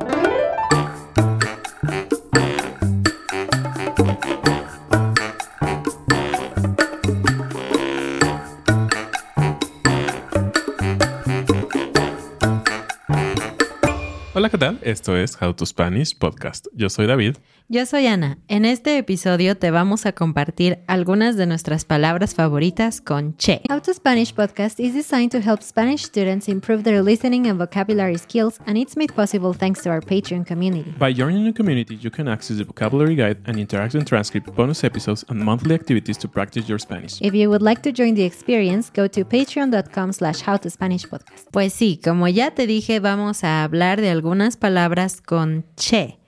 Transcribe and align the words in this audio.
Thank 0.00 0.14
you. 2.12 2.13
Tal? 14.64 14.78
Esto 14.82 15.16
es 15.16 15.36
How 15.40 15.54
to 15.54 15.66
Spanish 15.66 16.16
Podcast. 16.16 16.66
Yo 16.74 16.88
soy 16.88 17.06
David. 17.06 17.36
Yo 17.68 17.86
soy 17.86 18.06
Ana. 18.06 18.36
En 18.48 18.66
este 18.66 18.98
episodio 18.98 19.56
te 19.56 19.70
vamos 19.70 20.04
a 20.04 20.12
compartir 20.12 20.80
algunas 20.86 21.38
de 21.38 21.46
nuestras 21.46 21.86
palabras 21.86 22.34
favoritas 22.34 23.00
con 23.00 23.34
che. 23.38 23.62
How 23.70 23.80
to 23.80 23.94
Spanish 23.94 24.34
podcast 24.34 24.78
is 24.78 24.92
designed 24.92 25.30
to 25.30 25.38
help 25.38 25.62
Spanish 25.62 26.04
students 26.04 26.46
improve 26.48 26.82
their 26.82 27.02
listening 27.02 27.46
and 27.46 27.58
vocabulary 27.58 28.18
skills, 28.18 28.60
and 28.66 28.76
it's 28.76 28.98
made 28.98 29.14
possible 29.14 29.54
thanks 29.54 29.82
to 29.82 29.88
our 29.88 30.02
Patreon 30.02 30.44
community. 30.44 30.94
By 30.98 31.14
joining 31.14 31.44
the 31.44 31.54
community, 31.54 31.94
you 31.94 32.10
can 32.10 32.28
access 32.28 32.58
the 32.58 32.64
vocabulary 32.64 33.16
guide 33.16 33.38
and 33.46 33.56
interactive 33.56 34.04
transcript, 34.04 34.54
bonus 34.54 34.84
episodes, 34.84 35.24
and 35.30 35.42
monthly 35.42 35.74
activities 35.74 36.18
to 36.18 36.28
practice 36.28 36.68
your 36.68 36.78
Spanish. 36.78 37.18
If 37.22 37.34
you 37.34 37.48
would 37.48 37.62
like 37.62 37.80
to 37.84 37.92
join 37.92 38.14
the 38.14 38.24
experience, 38.24 38.90
go 38.92 39.08
to 39.08 39.24
patreon.com 39.24 40.12
slash 40.12 40.42
howtospanishpodcast. 40.42 41.48
Pues 41.50 41.72
sí, 41.72 41.98
como 42.04 42.28
ya 42.28 42.50
te 42.50 42.66
dije, 42.66 43.00
vamos 43.00 43.42
a 43.42 43.64
hablar 43.64 44.02
de 44.02 44.10
algunas 44.10 44.53
palabras 44.56 45.20
con 45.20 45.64
che. 45.76 46.18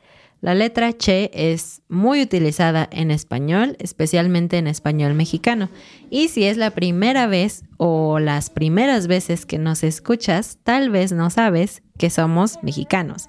La 0.43 0.55
letra 0.55 0.93
che 0.93 1.30
es 1.33 1.83
muy 1.89 2.23
utilizada 2.23 2.89
en 2.93 3.11
español, 3.11 3.77
especialmente 3.80 4.59
en 4.59 4.67
español 4.67 5.15
mexicano. 5.15 5.71
Y 6.11 6.29
si 6.29 6.45
es 6.45 6.57
la 6.57 6.70
primera 6.70 7.27
vez 7.27 7.65
o 7.79 8.19
las 8.19 8.51
primeras 8.51 9.07
veces 9.07 9.47
que 9.47 9.59
nos 9.59 9.83
escuchas, 9.83 10.59
tal 10.62 10.91
vez 10.91 11.11
no 11.11 11.31
sabes 11.31 11.83
que 11.98 12.11
somos 12.11 12.62
mexicanos. 12.62 13.27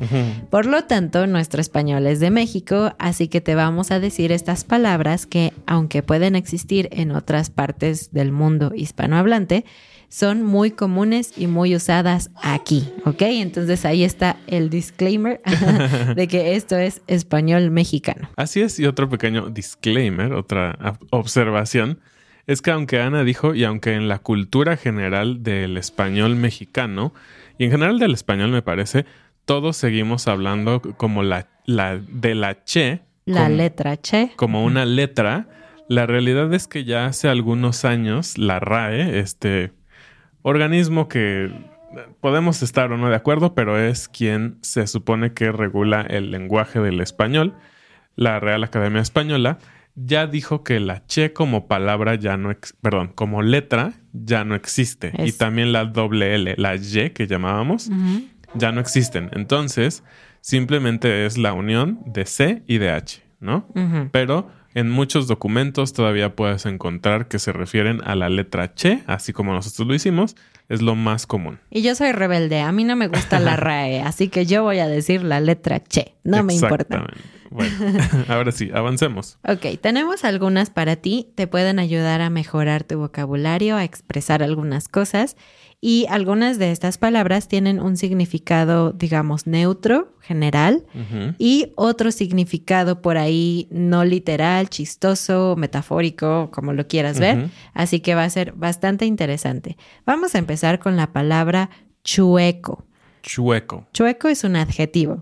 Por 0.49 0.65
lo 0.65 0.83
tanto, 0.83 1.25
nuestro 1.27 1.61
español 1.61 2.05
es 2.07 2.19
de 2.19 2.29
México, 2.29 2.93
así 2.99 3.29
que 3.29 3.41
te 3.41 3.55
vamos 3.55 3.89
a 3.91 3.99
decir 3.99 4.31
estas 4.31 4.65
palabras 4.65 5.25
que, 5.25 5.53
aunque 5.65 6.03
pueden 6.03 6.35
existir 6.35 6.89
en 6.91 7.11
otras 7.11 7.49
partes 7.49 8.11
del 8.11 8.31
mundo 8.31 8.73
hispanohablante, 8.75 9.63
son 10.09 10.43
muy 10.43 10.71
comunes 10.71 11.33
y 11.37 11.47
muy 11.47 11.75
usadas 11.75 12.31
aquí, 12.41 12.89
¿ok? 13.05 13.21
Entonces 13.23 13.85
ahí 13.85 14.03
está 14.03 14.37
el 14.47 14.69
disclaimer 14.69 15.41
de 16.15 16.27
que 16.27 16.55
esto 16.55 16.77
es 16.77 17.01
español 17.07 17.71
mexicano. 17.71 18.29
Así 18.35 18.61
es, 18.61 18.79
y 18.79 18.85
otro 18.85 19.09
pequeño 19.09 19.49
disclaimer, 19.49 20.33
otra 20.33 20.97
observación, 21.09 21.99
es 22.45 22.61
que 22.61 22.71
aunque 22.71 23.01
Ana 23.01 23.23
dijo, 23.23 23.53
y 23.53 23.65
aunque 23.65 23.93
en 23.93 24.07
la 24.07 24.19
cultura 24.19 24.77
general 24.77 25.43
del 25.43 25.77
español 25.77 26.35
mexicano, 26.35 27.13
y 27.57 27.65
en 27.65 27.71
general 27.71 27.99
del 27.99 28.13
español 28.13 28.51
me 28.51 28.61
parece, 28.61 29.05
todos 29.45 29.75
seguimos 29.77 30.27
hablando 30.27 30.81
como 30.81 31.23
la, 31.23 31.47
la 31.65 31.97
de 31.97 32.35
la 32.35 32.63
che. 32.63 33.01
La 33.25 33.43
como, 33.43 33.55
letra 33.55 33.97
che. 33.97 34.31
Como 34.35 34.63
una 34.63 34.85
letra. 34.85 35.49
La 35.89 36.05
realidad 36.05 36.53
es 36.53 36.67
que 36.67 36.83
ya 36.83 37.05
hace 37.05 37.29
algunos 37.29 37.85
años 37.85 38.37
la 38.37 38.59
RAE, 38.59 39.19
este 39.19 39.71
organismo 40.41 41.07
que 41.07 41.51
podemos 42.21 42.61
estar 42.61 42.91
o 42.91 42.97
no 42.97 43.09
de 43.09 43.15
acuerdo, 43.15 43.53
pero 43.53 43.79
es 43.79 44.07
quien 44.07 44.57
se 44.61 44.87
supone 44.87 45.33
que 45.33 45.51
regula 45.51 46.01
el 46.01 46.31
lenguaje 46.31 46.79
del 46.79 47.01
español, 47.01 47.55
la 48.15 48.39
Real 48.39 48.63
Academia 48.63 49.01
Española, 49.01 49.59
ya 49.95 50.27
dijo 50.27 50.63
que 50.63 50.79
la 50.79 51.05
che 51.07 51.33
como 51.33 51.67
palabra 51.67 52.15
ya 52.15 52.37
no, 52.37 52.55
perdón, 52.81 53.11
como 53.15 53.41
letra 53.41 53.93
ya 54.13 54.43
no 54.43 54.55
existe. 54.55 55.11
Y 55.17 55.31
también 55.31 55.71
la 55.71 55.85
doble 55.85 56.35
L, 56.35 56.55
la 56.57 56.75
Y 56.75 57.09
que 57.11 57.25
llamábamos, 57.25 57.89
ya 58.53 58.71
no 58.71 58.79
existen. 58.79 59.29
Entonces, 59.33 60.03
simplemente 60.41 61.25
es 61.25 61.37
la 61.37 61.53
unión 61.53 61.99
de 62.05 62.25
C 62.25 62.63
y 62.67 62.77
de 62.77 62.91
H, 62.91 63.23
¿no? 63.39 63.67
Pero 64.11 64.49
en 64.77 64.91
muchos 64.91 65.27
documentos 65.27 65.91
todavía 65.91 66.35
puedes 66.35 66.67
encontrar 66.67 67.27
que 67.27 67.39
se 67.39 67.51
refieren 67.51 67.99
a 68.05 68.13
la 68.13 68.29
letra 68.29 68.75
che, 68.75 69.01
así 69.07 69.33
como 69.33 69.51
nosotros 69.51 69.87
lo 69.87 69.95
hicimos, 69.95 70.35
es 70.69 70.83
lo 70.83 70.93
más 70.93 71.25
común. 71.25 71.57
Y 71.71 71.81
yo 71.81 71.95
soy 71.95 72.11
rebelde, 72.11 72.61
a 72.61 72.71
mí 72.71 72.83
no 72.83 72.95
me 72.95 73.07
gusta 73.07 73.39
la 73.39 73.55
RAE, 73.55 74.01
así 74.03 74.27
que 74.27 74.45
yo 74.45 74.61
voy 74.61 74.77
a 74.77 74.87
decir 74.87 75.23
la 75.23 75.39
letra 75.39 75.79
che, 75.79 76.13
no 76.23 76.43
me 76.43 76.53
importa. 76.53 77.07
Bueno, 77.49 77.75
ahora 78.27 78.51
sí, 78.51 78.69
avancemos. 78.71 79.39
Ok, 79.47 79.79
tenemos 79.81 80.23
algunas 80.23 80.69
para 80.69 80.95
ti, 80.95 81.27
te 81.33 81.47
pueden 81.47 81.79
ayudar 81.79 82.21
a 82.21 82.29
mejorar 82.29 82.83
tu 82.83 82.99
vocabulario, 82.99 83.77
a 83.77 83.83
expresar 83.83 84.43
algunas 84.43 84.87
cosas 84.89 85.37
y 85.79 86.07
algunas 86.09 86.57
de 86.57 86.71
estas 86.71 86.97
palabras 86.97 87.47
tienen 87.47 87.79
un 87.79 87.97
significado, 87.97 88.93
digamos, 88.93 89.45
neutro, 89.45 90.15
general, 90.21 90.85
y 91.37 91.71
otro 91.75 92.11
significado 92.11 93.01
por 93.01 93.17
ahí 93.17 93.67
no 93.69 94.03
literal, 94.03 94.69
chistoso, 94.69 95.55
metafórico, 95.55 96.49
como 96.51 96.73
lo 96.73 96.87
quieras 96.87 97.19
ver. 97.19 97.49
Así 97.73 97.99
que 97.99 98.15
va 98.15 98.23
a 98.23 98.29
ser 98.29 98.53
bastante 98.53 99.05
interesante. 99.05 99.77
Vamos 100.05 100.33
a 100.33 100.39
empezar 100.39 100.79
con 100.79 100.97
la 100.97 101.13
palabra 101.13 101.69
chueco. 102.03 102.85
Chueco. 103.21 103.85
Chueco 103.93 104.29
es 104.29 104.43
un 104.43 104.55
adjetivo. 104.55 105.19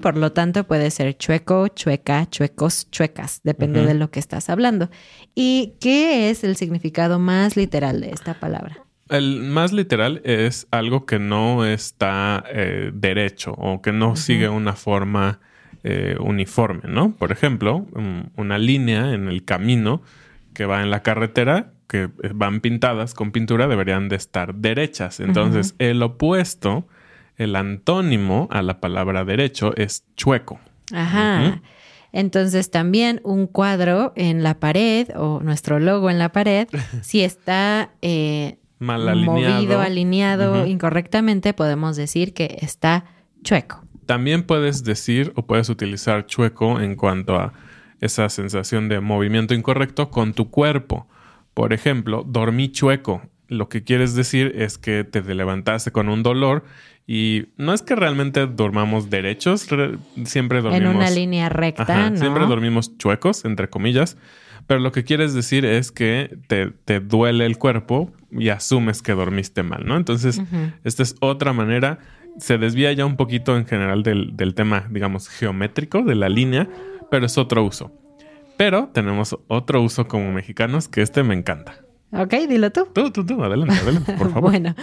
Por 0.00 0.16
lo 0.16 0.32
tanto, 0.32 0.64
puede 0.64 0.90
ser 0.90 1.18
chueco, 1.18 1.68
chueca, 1.68 2.26
chuecos, 2.30 2.90
chuecas. 2.90 3.40
Depende 3.42 3.84
de 3.84 3.94
lo 3.94 4.10
que 4.10 4.20
estás 4.20 4.48
hablando. 4.48 4.88
¿Y 5.34 5.74
qué 5.78 6.30
es 6.30 6.42
el 6.42 6.56
significado 6.56 7.18
más 7.18 7.56
literal 7.56 8.00
de 8.00 8.10
esta 8.10 8.38
palabra? 8.40 8.86
El 9.10 9.42
más 9.42 9.72
literal 9.72 10.20
es 10.24 10.66
algo 10.70 11.04
que 11.04 11.18
no 11.18 11.66
está 11.66 12.44
eh, 12.48 12.90
derecho 12.94 13.52
o 13.52 13.82
que 13.82 13.92
no 13.92 14.16
sigue 14.16 14.48
una 14.48 14.74
forma 14.74 15.40
eh, 15.82 16.16
uniforme, 16.20 16.82
¿no? 16.88 17.12
Por 17.16 17.32
ejemplo, 17.32 17.86
una 18.36 18.58
línea 18.58 19.12
en 19.12 19.28
el 19.28 19.44
camino 19.44 20.02
que 20.54 20.66
va 20.66 20.82
en 20.82 20.90
la 20.90 21.02
carretera, 21.02 21.72
que 21.88 22.08
van 22.34 22.60
pintadas 22.60 23.14
con 23.14 23.32
pintura, 23.32 23.66
deberían 23.66 24.08
de 24.08 24.16
estar 24.16 24.54
derechas. 24.54 25.20
Entonces, 25.20 25.74
el 25.78 26.02
opuesto, 26.02 26.86
el 27.36 27.56
antónimo 27.56 28.46
a 28.50 28.62
la 28.62 28.78
palabra 28.78 29.24
derecho 29.24 29.74
es 29.76 30.04
chueco. 30.16 30.60
Ajá. 30.92 31.60
Entonces 32.12 32.70
también 32.70 33.20
un 33.24 33.46
cuadro 33.46 34.12
en 34.16 34.42
la 34.42 34.58
pared 34.58 35.08
o 35.16 35.40
nuestro 35.40 35.78
logo 35.78 36.10
en 36.10 36.18
la 36.18 36.30
pared, 36.30 36.68
si 37.02 37.22
está 37.22 37.90
eh, 38.02 38.58
mal 38.80 39.08
alineado. 39.08 39.54
movido, 39.54 39.80
alineado 39.80 40.66
incorrectamente, 40.66 41.54
podemos 41.54 41.96
decir 41.96 42.34
que 42.34 42.58
está 42.60 43.04
chueco. 43.42 43.84
También 44.06 44.42
puedes 44.42 44.82
decir 44.82 45.32
o 45.36 45.46
puedes 45.46 45.68
utilizar 45.68 46.26
chueco 46.26 46.80
en 46.80 46.96
cuanto 46.96 47.36
a 47.36 47.52
esa 48.00 48.28
sensación 48.28 48.88
de 48.88 49.00
movimiento 49.00 49.54
incorrecto 49.54 50.10
con 50.10 50.32
tu 50.32 50.50
cuerpo. 50.50 51.06
Por 51.54 51.72
ejemplo, 51.72 52.24
dormí 52.26 52.72
chueco. 52.72 53.22
Lo 53.46 53.68
que 53.68 53.84
quieres 53.84 54.14
decir 54.14 54.52
es 54.56 54.78
que 54.78 55.04
te 55.04 55.22
levantaste 55.22 55.92
con 55.92 56.08
un 56.08 56.22
dolor 56.22 56.64
y 57.12 57.48
no 57.56 57.74
es 57.74 57.82
que 57.82 57.96
realmente 57.96 58.46
dormamos 58.46 59.10
derechos, 59.10 59.66
siempre 60.24 60.62
dormimos... 60.62 60.90
En 60.90 60.96
una 60.96 61.10
línea 61.10 61.48
recta, 61.48 62.16
Siempre 62.16 62.46
dormimos 62.46 62.96
chuecos, 62.98 63.44
entre 63.44 63.68
comillas, 63.68 64.16
pero 64.68 64.78
lo 64.78 64.92
que 64.92 65.02
quieres 65.02 65.34
decir 65.34 65.64
es 65.64 65.90
que 65.90 66.38
te, 66.46 67.00
duele 67.00 67.46
el 67.46 67.58
cuerpo 67.58 68.12
y 68.32 68.48
asumes 68.48 69.02
que 69.02 69.12
dormiste 69.12 69.62
mal, 69.62 69.84
¿no? 69.86 69.96
Entonces, 69.96 70.40
esta 70.84 71.02
es 71.02 71.16
otra 71.20 71.52
manera. 71.52 71.98
Se 72.38 72.58
desvía 72.58 72.92
ya 72.92 73.06
un 73.06 73.16
poquito 73.16 73.56
en 73.56 73.66
general 73.66 74.02
del, 74.02 74.36
del 74.36 74.54
tema, 74.54 74.86
digamos, 74.90 75.28
geométrico 75.28 76.02
de 76.02 76.14
la 76.14 76.28
línea, 76.28 76.68
pero 77.10 77.26
es 77.26 77.36
otro 77.38 77.64
uso. 77.64 77.92
Pero 78.56 78.90
tenemos 78.92 79.36
otro 79.48 79.82
uso 79.82 80.06
como 80.06 80.32
mexicanos 80.32 80.88
que 80.88 81.02
este 81.02 81.22
me 81.22 81.34
encanta. 81.34 81.80
Ok, 82.12 82.34
dilo 82.48 82.70
tú. 82.72 82.88
Tú, 82.92 83.10
tú, 83.10 83.24
tú, 83.24 83.42
adelante, 83.44 83.74
adelante, 83.74 84.12
por 84.14 84.30
favor. 84.32 84.50
bueno, 84.50 84.74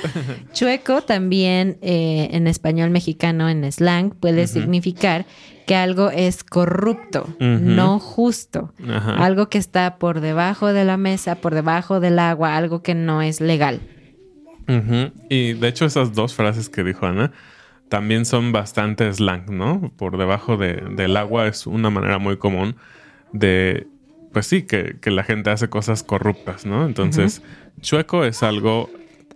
chueco 0.54 1.02
también 1.02 1.78
eh, 1.82 2.30
en 2.32 2.48
español 2.48 2.90
mexicano, 2.90 3.50
en 3.50 3.70
slang, 3.72 4.12
puede 4.12 4.48
significar 4.48 5.26
que 5.66 5.76
algo 5.76 6.10
es 6.10 6.46
corrupto, 6.46 7.28
no 7.40 8.00
justo, 8.00 8.74
algo 9.18 9.50
que 9.50 9.58
está 9.58 9.98
por 9.98 10.22
debajo 10.22 10.72
de 10.72 10.86
la 10.86 10.96
mesa, 10.96 11.36
por 11.36 11.54
debajo 11.54 12.00
del 12.00 12.20
agua, 12.20 12.56
algo 12.56 12.82
que 12.82 12.96
no 12.96 13.22
es 13.22 13.42
legal. 13.42 13.82
Y 15.30 15.54
de 15.54 15.68
hecho 15.68 15.86
esas 15.86 16.14
dos 16.14 16.34
frases 16.34 16.70
que 16.70 16.84
dijo 16.86 17.06
Ana 17.06 17.34
también 17.90 18.26
son 18.26 18.54
bastante 18.54 19.12
slang, 19.14 19.46
¿no? 19.50 19.92
Por 19.98 20.18
debajo 20.18 20.56
del 20.56 21.18
agua 21.18 21.48
es 21.48 21.68
una 21.68 21.90
manera 21.90 22.18
muy 22.18 22.38
común 22.38 22.78
de 23.34 23.88
pues 24.34 24.48
sí, 24.48 24.64
que, 24.64 24.98
la 25.06 25.24
gente 25.24 25.50
hace 25.50 25.70
cosas 25.70 26.04
corruptas, 26.04 26.66
¿no? 26.66 26.86
Entonces, 26.86 27.42
chueco 27.82 28.24
es 28.24 28.44
algo 28.44 28.90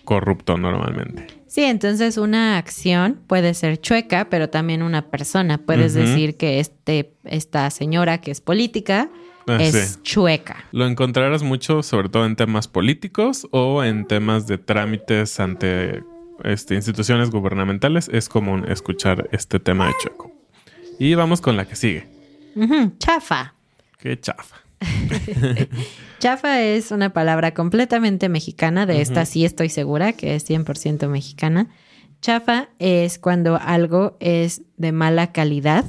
corrupto 0.04 0.58
normalmente. 0.58 1.28
Sí, 1.48 1.64
entonces 1.64 2.18
una 2.18 2.58
acción 2.58 3.20
puede 3.28 3.54
ser 3.54 3.80
chueca, 3.80 4.30
pero 4.30 4.50
también 4.50 4.82
una 4.84 5.10
persona. 5.10 5.58
Puedes 5.58 5.94
decir 5.94 6.38
que 6.38 6.62
este, 6.62 7.14
esta 7.26 7.70
señora 7.70 8.20
que 8.20 8.32
es 8.32 8.40
política 8.40 9.10
ah, 9.48 9.58
es 9.60 10.02
chueca. 10.02 10.64
Lo 10.72 10.88
encontrarás 10.88 11.44
mucho, 11.44 11.84
sobre 11.84 12.08
todo 12.08 12.26
en 12.26 12.38
temas 12.38 12.70
políticos 12.70 13.48
o 13.52 13.84
en 13.84 14.08
temas 14.08 14.48
de 14.48 14.60
trámites 14.60 15.42
ante 15.42 16.04
este, 16.46 16.76
instituciones 16.76 17.32
gubernamentales. 17.32 18.10
Es 18.14 18.30
común 18.30 18.66
escuchar 18.70 19.28
este 19.34 19.60
tema 19.60 19.88
de 19.88 19.94
chueco. 20.02 20.32
Y 21.00 21.16
vamos 21.16 21.42
con 21.42 21.58
la 21.58 21.66
que 21.66 21.76
sigue. 21.76 22.08
Chafa. 22.98 23.56
Qué 24.00 24.18
chafa. 24.18 24.56
Chafa 26.20 26.62
es 26.62 26.92
una 26.92 27.14
palabra 27.14 27.54
completamente 27.54 28.30
mexicana, 28.30 28.86
de 28.86 29.02
esta 29.02 29.26
sí 29.26 29.46
estoy 29.46 29.70
segura 29.70 30.14
que 30.14 30.36
es 30.36 30.50
100% 30.50 31.08
mexicana. 31.08 31.70
Chafa 32.22 32.70
es 32.78 33.18
cuando 33.18 33.58
algo 33.60 34.16
es 34.20 34.62
de 34.78 34.92
mala 34.92 35.32
calidad. 35.32 35.84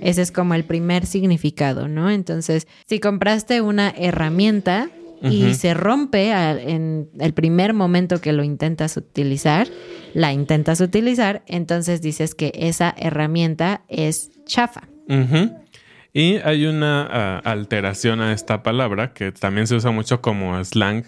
Ese 0.00 0.22
es 0.22 0.32
como 0.32 0.54
el 0.54 0.64
primer 0.64 1.06
significado, 1.06 1.86
¿no? 1.86 2.10
Entonces, 2.10 2.66
si 2.86 2.98
compraste 2.98 3.60
una 3.60 3.90
herramienta 3.96 4.90
y 5.22 5.54
se 5.54 5.72
rompe 5.72 6.32
en 6.32 7.08
el 7.20 7.32
primer 7.32 7.74
momento 7.74 8.20
que 8.20 8.32
lo 8.32 8.42
intentas 8.42 8.96
utilizar, 8.96 9.68
la 10.14 10.32
intentas 10.32 10.80
utilizar, 10.80 11.44
entonces 11.46 12.02
dices 12.02 12.34
que 12.34 12.50
esa 12.56 12.92
herramienta 12.98 13.82
es 13.86 14.32
chafa. 14.44 14.88
Ujú. 15.08 15.54
Y 16.12 16.36
hay 16.36 16.66
una 16.66 17.08
ah, 17.10 17.38
alteración 17.44 18.20
a 18.20 18.32
esta 18.32 18.62
palabra 18.62 19.12
que 19.14 19.32
también 19.32 19.66
se 19.66 19.76
usa 19.76 19.90
mucho 19.90 20.20
como 20.20 20.62
slang. 20.62 21.04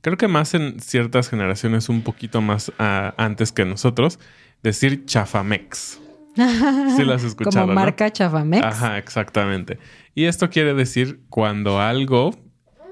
Creo 0.00 0.16
que 0.16 0.28
más 0.28 0.54
en 0.54 0.80
ciertas 0.80 1.28
generaciones 1.28 1.88
un 1.88 2.02
poquito 2.02 2.40
más 2.40 2.72
ah, 2.78 3.14
antes 3.16 3.52
que 3.52 3.64
nosotros. 3.64 4.18
Decir 4.62 5.04
chafamex. 5.06 6.00
Sí 6.96 7.04
lo 7.04 7.14
has 7.14 7.24
escuchado, 7.24 7.66
Como 7.66 7.74
¿no? 7.74 7.80
marca 7.80 8.10
Chafamex. 8.10 8.64
Ajá, 8.64 8.98
exactamente. 8.98 9.78
Y 10.14 10.24
esto 10.24 10.48
quiere 10.48 10.74
decir 10.74 11.20
cuando 11.28 11.80
algo 11.80 12.30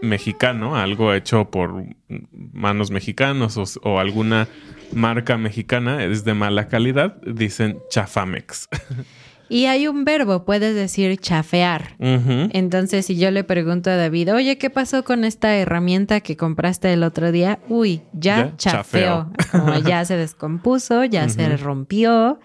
mexicano, 0.02 0.76
algo 0.76 1.14
hecho 1.14 1.50
por 1.50 1.84
manos 2.32 2.90
mexicanos 2.90 3.56
o, 3.56 3.64
o 3.88 3.98
alguna 4.00 4.48
marca 4.92 5.36
mexicana 5.38 6.04
es 6.04 6.24
de 6.24 6.34
mala 6.34 6.68
calidad, 6.68 7.20
dicen 7.22 7.78
chafamex. 7.90 8.68
Y 9.48 9.64
hay 9.66 9.88
un 9.88 10.04
verbo, 10.04 10.44
puedes 10.44 10.74
decir 10.74 11.18
chafear. 11.18 11.96
Entonces, 11.98 13.06
si 13.06 13.16
yo 13.16 13.30
le 13.30 13.44
pregunto 13.44 13.90
a 13.90 13.96
David, 13.96 14.34
oye, 14.34 14.58
¿qué 14.58 14.68
pasó 14.70 15.04
con 15.04 15.24
esta 15.24 15.56
herramienta 15.56 16.20
que 16.20 16.36
compraste 16.36 16.92
el 16.92 17.02
otro 17.02 17.32
día? 17.32 17.58
Uy, 17.68 18.02
ya, 18.12 18.48
Ya 18.48 18.56
chafeó. 18.56 19.30
Como 19.50 19.74
ya 19.78 20.04
se 20.04 20.16
descompuso, 20.16 21.04
ya 21.04 21.28
se 21.28 21.56
rompió, 21.56 22.38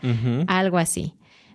algo 0.47 0.77
así. 0.77 1.13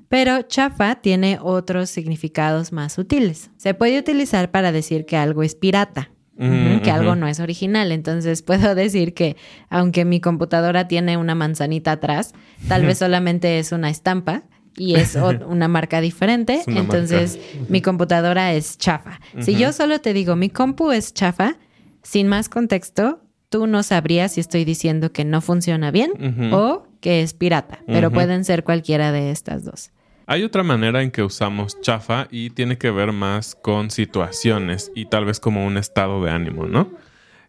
Pero 0.08 0.42
chafa 0.42 0.96
tiene 0.96 1.38
otros 1.40 1.90
significados 1.90 2.72
más 2.72 2.94
sutiles. 2.94 3.50
Se 3.56 3.74
puede 3.74 3.98
utilizar 3.98 4.50
para 4.50 4.72
decir 4.72 5.04
que 5.04 5.16
algo 5.16 5.42
es 5.42 5.54
pirata. 5.54 6.10
Mm, 6.38 6.82
que 6.82 6.90
algo 6.92 7.16
no 7.16 7.26
es 7.26 7.40
original. 7.40 7.92
Entonces 7.92 8.42
puedo 8.44 8.74
decir 8.74 9.12
que 9.12 9.36
aunque 9.68 10.04
mi 10.04 10.20
computadora 10.20 10.88
tiene 10.88 11.16
una 11.16 11.34
manzanita 11.34 11.92
atrás, 11.92 12.32
tal 12.68 12.86
vez 12.86 12.98
solamente 12.98 13.58
es 13.58 13.72
una 13.72 13.90
estampa 13.90 14.44
y 14.78 14.94
es 14.96 15.16
una 15.16 15.69
marca 15.69 16.00
diferente. 16.00 16.62
Una 16.66 16.80
Entonces 16.80 17.38
mi 17.69 17.82
computadora 17.82 18.52
es 18.54 18.78
chafa. 18.78 19.20
Si 19.40 19.56
yo 19.56 19.72
solo 19.72 20.00
te 20.00 20.12
digo 20.12 20.36
mi 20.36 20.48
compu 20.48 20.92
es 20.92 21.12
chafa, 21.12 21.56
sin 22.02 22.28
más 22.28 22.48
contexto, 22.48 23.20
tú 23.48 23.66
no 23.66 23.82
sabrías 23.82 24.32
si 24.32 24.40
estoy 24.40 24.64
diciendo 24.64 25.12
que 25.12 25.25
no 25.25 25.40
funciona 25.40 25.90
bien 25.90 26.52
o 26.52 26.86
que 27.00 27.22
es 27.22 27.34
pirata, 27.34 27.80
pero 27.86 28.10
pueden 28.10 28.44
ser 28.44 28.64
cualquiera 28.64 29.12
de 29.12 29.30
estas 29.30 29.64
dos. 29.64 29.90
Hay 30.26 30.44
otra 30.44 30.62
manera 30.62 31.02
en 31.02 31.10
que 31.10 31.22
usamos 31.22 31.80
chafa 31.80 32.28
y 32.30 32.50
tiene 32.50 32.76
que 32.76 32.90
ver 32.90 33.12
más 33.12 33.54
con 33.54 33.90
situaciones 33.90 34.92
y 34.94 35.06
tal 35.06 35.25
vez 35.25 35.40
como 35.40 35.66
un 35.66 35.78
estado 35.78 36.22
de 36.22 36.30
ánimo, 36.30 36.66
¿no? 36.66 36.92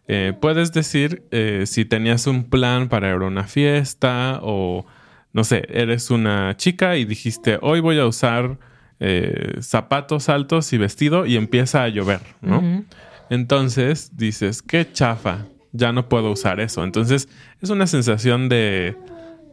Eh, 0.08 0.32
puedes 0.40 0.72
decir 0.72 1.22
eh, 1.30 1.64
si 1.66 1.84
tenías 1.84 2.26
un 2.26 2.44
plan 2.44 2.88
para 2.88 3.10
ir 3.10 3.22
a 3.22 3.26
una 3.26 3.44
fiesta 3.44 4.40
o, 4.42 4.86
no 5.32 5.44
sé, 5.44 5.64
eres 5.68 6.10
una 6.10 6.56
chica 6.56 6.96
y 6.96 7.04
dijiste, 7.04 7.58
hoy 7.62 7.80
voy 7.80 7.98
a 7.98 8.06
usar 8.06 8.58
eh, 8.98 9.58
zapatos 9.60 10.28
altos 10.28 10.72
y 10.72 10.78
vestido 10.78 11.26
y 11.26 11.36
empieza 11.36 11.84
a 11.84 11.88
llover, 11.88 12.20
¿no? 12.40 12.84
Entonces 13.30 14.16
dices, 14.16 14.60
qué 14.60 14.90
chafa, 14.92 15.46
ya 15.72 15.92
no 15.92 16.08
puedo 16.08 16.32
usar 16.32 16.60
eso. 16.60 16.82
Entonces 16.82 17.28
es 17.60 17.70
una 17.70 17.86
sensación 17.86 18.48
de 18.48 18.96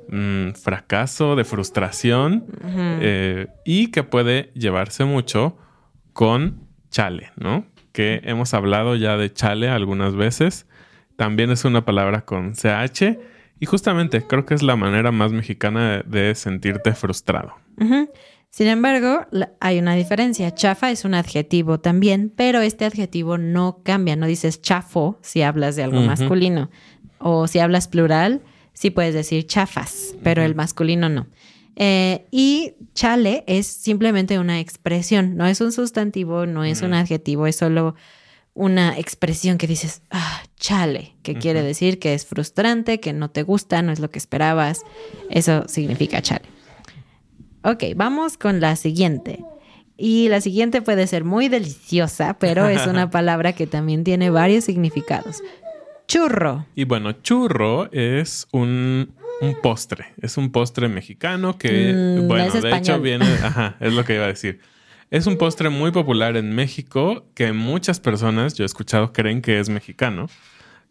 mm, 0.10 0.52
fracaso, 0.54 1.36
de 1.36 1.44
frustración 1.44 2.46
eh, 3.02 3.48
y 3.66 3.92
que 3.92 4.04
puede 4.04 4.52
llevarse 4.56 5.06
mucho 5.06 5.58
con 6.14 6.68
chale, 6.90 7.32
¿no? 7.38 7.66
Que 7.92 8.22
hemos 8.24 8.54
hablado 8.54 8.96
ya 8.96 9.16
de 9.16 9.32
chale 9.32 9.70
algunas 9.70 10.16
veces. 10.16 10.66
También 11.16 11.52
es 11.52 11.66
una 11.66 11.86
palabra 11.86 12.26
con 12.26 12.54
CH 12.54 13.18
y 13.60 13.66
justamente 13.66 14.22
creo 14.22 14.46
que 14.46 14.54
es 14.54 14.64
la 14.64 14.76
manera 14.76 15.12
más 15.12 15.32
mexicana 15.32 16.04
de, 16.04 16.20
de 16.20 16.36
sentirte 16.36 16.94
frustrado. 16.94 17.54
Sin 18.50 18.68
embargo, 18.68 19.28
hay 19.60 19.80
una 19.80 19.94
diferencia. 19.94 20.54
Chafa 20.54 20.90
es 20.90 21.06
un 21.06 21.14
adjetivo 21.14 21.80
también, 21.80 22.34
pero 22.36 22.62
este 22.62 22.86
adjetivo 22.86 23.38
no 23.38 23.82
cambia. 23.84 24.16
No 24.16 24.26
dices 24.26 24.62
chafo 24.62 25.20
si 25.22 25.42
hablas 25.42 25.76
de 25.76 25.84
algo 25.84 26.02
masculino. 26.02 26.70
O 27.20 27.48
si 27.48 27.60
hablas 27.60 27.88
plural, 27.88 28.42
sí 28.74 28.90
puedes 28.90 29.14
decir 29.14 29.46
chafas, 29.46 30.16
pero 30.24 30.44
el 30.44 30.56
masculino 30.56 31.10
no. 31.10 31.28
Eh, 31.76 32.26
y 32.32 32.74
chale 32.96 33.44
es 33.46 33.68
simplemente 33.68 34.40
una 34.40 34.60
expresión, 34.60 35.36
no 35.36 35.46
es 35.46 35.62
un 35.62 35.72
sustantivo, 35.72 36.48
no 36.48 36.64
es 36.64 36.82
un 36.82 36.96
adjetivo, 36.96 37.46
es 37.46 37.56
solo 37.56 37.94
una 38.58 38.98
expresión 38.98 39.58
que 39.58 39.68
dices, 39.68 40.02
ah, 40.10 40.42
chale, 40.58 41.14
que 41.22 41.36
quiere 41.36 41.62
decir 41.62 42.00
que 42.00 42.16
es 42.16 42.26
frustrante, 42.26 43.00
que 43.00 43.14
no 43.14 43.30
te 43.30 43.44
gusta, 43.44 43.82
no 43.84 43.92
es 43.92 44.00
lo 44.00 44.10
que 44.10 44.18
esperabas. 44.18 44.82
Eso 45.30 45.68
significa 45.68 46.22
chale. 46.22 46.46
Ok, 47.64 47.84
vamos 47.96 48.38
con 48.38 48.60
la 48.60 48.76
siguiente. 48.76 49.44
Y 49.96 50.30
la 50.30 50.42
siguiente 50.42 50.82
puede 50.82 51.06
ser 51.06 51.24
muy 51.24 51.50
deliciosa, 51.50 52.38
pero 52.40 52.68
es 52.68 52.88
una 52.88 53.10
palabra 53.12 53.54
que 53.54 53.68
también 53.68 54.04
tiene 54.04 54.32
varios 54.32 54.64
significados. 54.64 55.42
Churro. 56.08 56.66
Y 56.74 56.86
bueno, 56.86 57.12
churro 57.12 57.92
es 57.92 58.48
un, 58.52 59.14
un 59.42 59.62
postre. 59.62 60.14
Es 60.22 60.38
un 60.38 60.52
postre 60.52 60.88
mexicano 60.88 61.58
que, 61.58 61.94
Mm, 61.94 62.28
bueno, 62.28 62.52
de 62.52 62.76
hecho 62.76 63.00
viene, 63.00 63.26
ajá, 63.44 63.78
es 63.80 63.94
lo 63.94 64.04
que 64.04 64.16
iba 64.16 64.26
a 64.26 64.30
decir. 64.30 64.60
Es 65.10 65.26
un 65.26 65.38
postre 65.38 65.70
muy 65.70 65.92
popular 65.92 66.36
en 66.36 66.54
México 66.54 67.26
que 67.34 67.54
muchas 67.54 68.02
personas, 68.02 68.56
yo 68.56 68.64
he 68.64 68.66
escuchado, 68.66 69.14
creen 69.14 69.42
que 69.42 69.60
es 69.60 69.70
mexicano, 69.70 70.28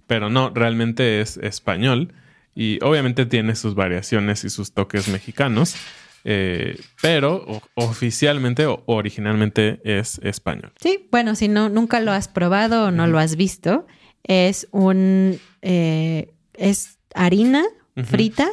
pero 0.06 0.30
no, 0.30 0.50
realmente 0.50 1.20
es 1.20 1.36
español 1.36 2.14
y 2.54 2.82
obviamente 2.82 3.26
tiene 3.26 3.54
sus 3.56 3.74
variaciones 3.74 4.42
y 4.44 4.48
sus 4.48 4.72
toques 4.72 5.08
mexicanos, 5.08 5.76
eh, 6.24 6.80
pero 7.02 7.60
oficialmente 7.74 8.64
o 8.64 8.82
originalmente 8.86 9.80
es 9.84 10.18
español. 10.22 10.72
Sí, 10.80 11.08
bueno, 11.10 11.34
si 11.34 11.48
no, 11.48 11.68
nunca 11.68 12.00
lo 12.00 12.10
has 12.12 12.28
probado 12.28 12.86
o 12.86 12.90
no 12.90 13.06
lo 13.06 13.18
has 13.18 13.36
visto, 13.36 13.86
es 14.24 14.66
un, 14.70 15.38
eh, 15.60 16.32
es 16.54 16.98
harina 17.14 17.64
frita 18.04 18.48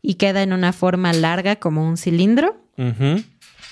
y 0.00 0.14
queda 0.14 0.42
en 0.42 0.54
una 0.54 0.72
forma 0.72 1.12
larga 1.12 1.56
como 1.56 1.86
un 1.86 1.98
cilindro. 1.98 2.56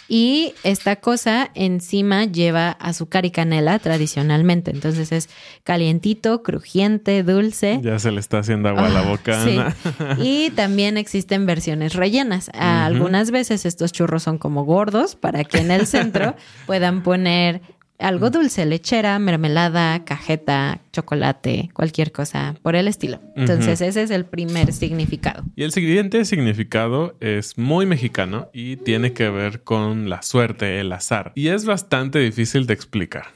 Y 0.09 0.55
esta 0.65 0.97
cosa 0.97 1.51
encima 1.55 2.25
lleva 2.27 2.71
azúcar 2.73 3.25
y 3.25 3.31
canela 3.31 3.79
tradicionalmente. 3.79 4.71
Entonces 4.71 5.13
es 5.13 5.29
calientito, 5.63 6.43
crujiente, 6.43 7.23
dulce. 7.23 7.81
Ya 7.83 7.99
se 7.99 8.11
le 8.11 8.21
está 8.21 8.39
haciendo 8.39 8.69
agua 8.69 8.87
a 8.87 8.89
la 8.91 9.01
Ah, 9.01 9.09
boca. 9.11 9.45
sí. 9.45 9.59
Ana. 9.59 9.75
Y 10.21 10.51
también 10.51 10.97
existen 10.97 11.47
versiones 11.47 11.95
rellenas. 11.95 12.51
Algunas 12.55 13.31
veces 13.31 13.65
estos 13.67 13.93
churros 13.93 14.23
son 14.23 14.39
como 14.39 14.65
gordos 14.65 15.17
para 15.17 15.45
que 15.45 15.59
en 15.59 15.71
el 15.71 15.87
centro 15.87 16.35
puedan 16.67 17.03
poner 17.03 17.63
algo 17.99 18.31
dulce, 18.31 18.67
lechera, 18.67 19.19
mermelada, 19.19 20.05
cajeta, 20.05 20.81
chocolate, 20.93 21.71
cualquier 21.73 22.13
cosa 22.13 22.55
por 22.63 22.77
el 22.77 22.89
estilo. 22.89 23.21
Entonces 23.37 23.81
ese 23.81 24.03
es 24.03 24.11
el 24.11 24.25
primer 24.25 24.73
significado. 24.73 25.45
Y 25.57 25.63
el 25.63 25.73
siguiente 25.73 26.25
significado 26.25 27.17
es 27.21 27.57
muy 27.57 27.87
mexicano 27.87 28.49
y 28.53 28.77
tiene 28.77 29.13
que 29.13 29.31
ver 29.31 29.63
con 29.63 30.09
la 30.09 30.23
suerte, 30.23 30.81
el 30.81 30.93
azar. 30.93 31.33
Y 31.35 31.49
es 31.49 31.65
bastante 31.65 32.19
difícil 32.19 32.67
de 32.67 32.75
explicar. 32.75 33.27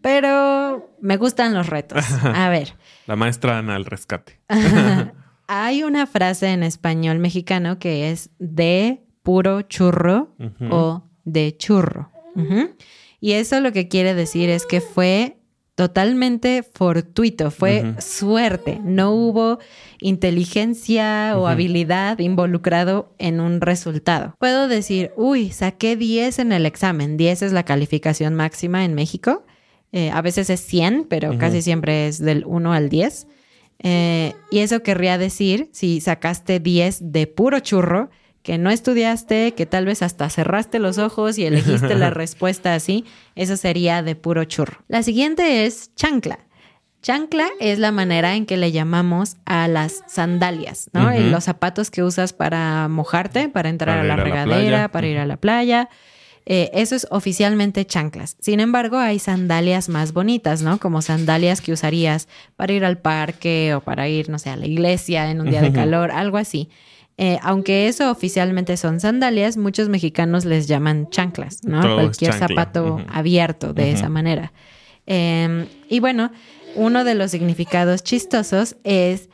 Pero 0.00 0.90
me 1.00 1.16
gustan 1.16 1.54
los 1.54 1.68
retos. 1.68 2.04
A 2.22 2.48
ver. 2.48 2.74
La 3.06 3.16
maestra 3.16 3.58
Ana 3.58 3.76
al 3.76 3.84
rescate. 3.84 4.40
Hay 5.46 5.82
una 5.82 6.06
frase 6.06 6.48
en 6.48 6.62
español 6.62 7.18
mexicano 7.18 7.78
que 7.78 8.10
es 8.10 8.30
de 8.38 9.02
puro 9.22 9.62
churro 9.62 10.34
o 10.70 11.04
de 11.24 11.56
churro. 11.56 12.10
Ujú. 12.34 12.74
Y 13.22 13.34
eso 13.34 13.60
lo 13.60 13.70
que 13.72 13.86
quiere 13.86 14.14
decir 14.14 14.50
es 14.50 14.66
que 14.66 14.80
fue 14.80 15.36
totalmente 15.76 16.64
fortuito, 16.64 17.52
fue 17.52 17.94
suerte, 17.98 18.80
no 18.82 19.12
hubo 19.12 19.60
inteligencia 20.00 21.34
o 21.38 21.46
habilidad 21.46 22.18
involucrado 22.18 23.14
en 23.18 23.38
un 23.38 23.60
resultado. 23.60 24.34
Puedo 24.40 24.66
decir, 24.66 25.12
uy, 25.16 25.52
saqué 25.52 25.94
10 25.94 26.40
en 26.40 26.50
el 26.50 26.66
examen, 26.66 27.16
10 27.16 27.42
es 27.42 27.52
la 27.52 27.62
calificación 27.62 28.34
máxima 28.34 28.84
en 28.84 28.94
México, 28.94 29.44
Eh, 29.94 30.10
a 30.10 30.22
veces 30.22 30.48
es 30.48 30.60
100, 30.60 31.04
pero 31.04 31.36
casi 31.36 31.60
siempre 31.60 32.08
es 32.08 32.18
del 32.18 32.44
1 32.46 32.72
al 32.72 32.88
10. 32.88 33.26
Eh, 33.80 34.32
y 34.50 34.60
eso 34.60 34.82
querría 34.82 35.18
decir, 35.18 35.68
si 35.72 36.00
sacaste 36.00 36.60
10 36.60 37.12
de 37.12 37.26
puro 37.26 37.60
churro, 37.60 38.08
que 38.42 38.58
no 38.58 38.70
estudiaste, 38.70 39.54
que 39.54 39.66
tal 39.66 39.86
vez 39.86 40.02
hasta 40.02 40.28
cerraste 40.28 40.78
los 40.78 40.98
ojos 40.98 41.38
y 41.38 41.46
elegiste 41.46 41.94
la 41.94 42.10
respuesta 42.10 42.74
así, 42.74 43.04
eso 43.36 43.56
sería 43.56 44.02
de 44.02 44.16
puro 44.16 44.44
churro. 44.44 44.82
La 44.88 45.02
siguiente 45.02 45.64
es 45.64 45.94
chancla. 45.94 46.40
Chancla 47.02 47.48
es 47.58 47.80
la 47.80 47.90
manera 47.90 48.36
en 48.36 48.46
que 48.46 48.56
le 48.56 48.70
llamamos 48.70 49.36
a 49.44 49.66
las 49.66 50.04
sandalias, 50.06 50.88
¿no? 50.92 51.10
Los 51.10 51.44
zapatos 51.44 51.90
que 51.90 52.04
usas 52.04 52.32
para 52.32 52.86
mojarte, 52.86 53.48
para 53.48 53.70
entrar 53.70 53.98
Para 53.98 54.02
a 54.02 54.04
la 54.04 54.14
ir 54.14 54.32
a 54.32 54.36
la 54.36 54.44
regadera, 54.44 54.88
para 54.88 55.06
ir 55.08 55.18
a 55.18 55.26
la 55.26 55.36
playa. 55.36 55.88
Eh, 56.46 56.70
eso 56.74 56.94
es 56.94 57.08
oficialmente 57.10 57.84
chanclas. 57.86 58.36
Sin 58.40 58.60
embargo, 58.60 58.98
hay 58.98 59.18
sandalias 59.18 59.88
más 59.88 60.12
bonitas, 60.12 60.62
¿no? 60.62 60.78
Como 60.78 61.02
sandalias 61.02 61.60
que 61.60 61.72
usarías 61.72 62.28
para 62.54 62.72
ir 62.72 62.84
al 62.84 62.98
parque 62.98 63.74
o 63.74 63.80
para 63.80 64.08
ir, 64.08 64.28
no 64.28 64.38
sé, 64.38 64.50
a 64.50 64.56
la 64.56 64.66
iglesia 64.66 65.30
en 65.30 65.40
un 65.40 65.50
día 65.50 65.60
de 65.60 65.72
calor, 65.72 66.12
algo 66.12 66.36
así. 66.38 66.68
Eh, 67.18 67.38
aunque 67.42 67.88
eso 67.88 68.10
oficialmente 68.10 68.76
son 68.76 68.98
sandalias, 69.00 69.56
muchos 69.56 69.88
mexicanos 69.88 70.44
les 70.44 70.66
llaman 70.66 71.08
chanclas, 71.10 71.60
¿no? 71.62 71.80
Todo 71.82 71.94
Cualquier 71.96 72.32
chancla. 72.32 72.48
zapato 72.48 73.00
abierto 73.08 73.74
de 73.74 73.92
esa 73.92 74.08
manera. 74.08 74.52
Eh, 75.06 75.66
y 75.88 76.00
bueno, 76.00 76.30
uno 76.74 77.04
de 77.04 77.14
los 77.14 77.30
significados 77.30 78.02
chistosos 78.02 78.76
es 78.82 79.28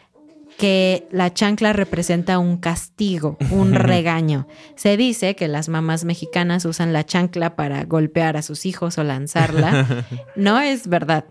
que 0.58 1.06
la 1.12 1.32
chancla 1.32 1.72
representa 1.72 2.40
un 2.40 2.56
castigo, 2.56 3.38
un 3.52 3.74
regaño. 3.74 4.48
Se 4.74 4.96
dice 4.96 5.36
que 5.36 5.46
las 5.46 5.68
mamás 5.68 6.04
mexicanas 6.04 6.64
usan 6.64 6.92
la 6.92 7.06
chancla 7.06 7.54
para 7.54 7.84
golpear 7.84 8.36
a 8.36 8.42
sus 8.42 8.66
hijos 8.66 8.98
o 8.98 9.04
lanzarla. 9.04 10.04
No 10.34 10.58
es 10.60 10.88
verdad. 10.88 11.26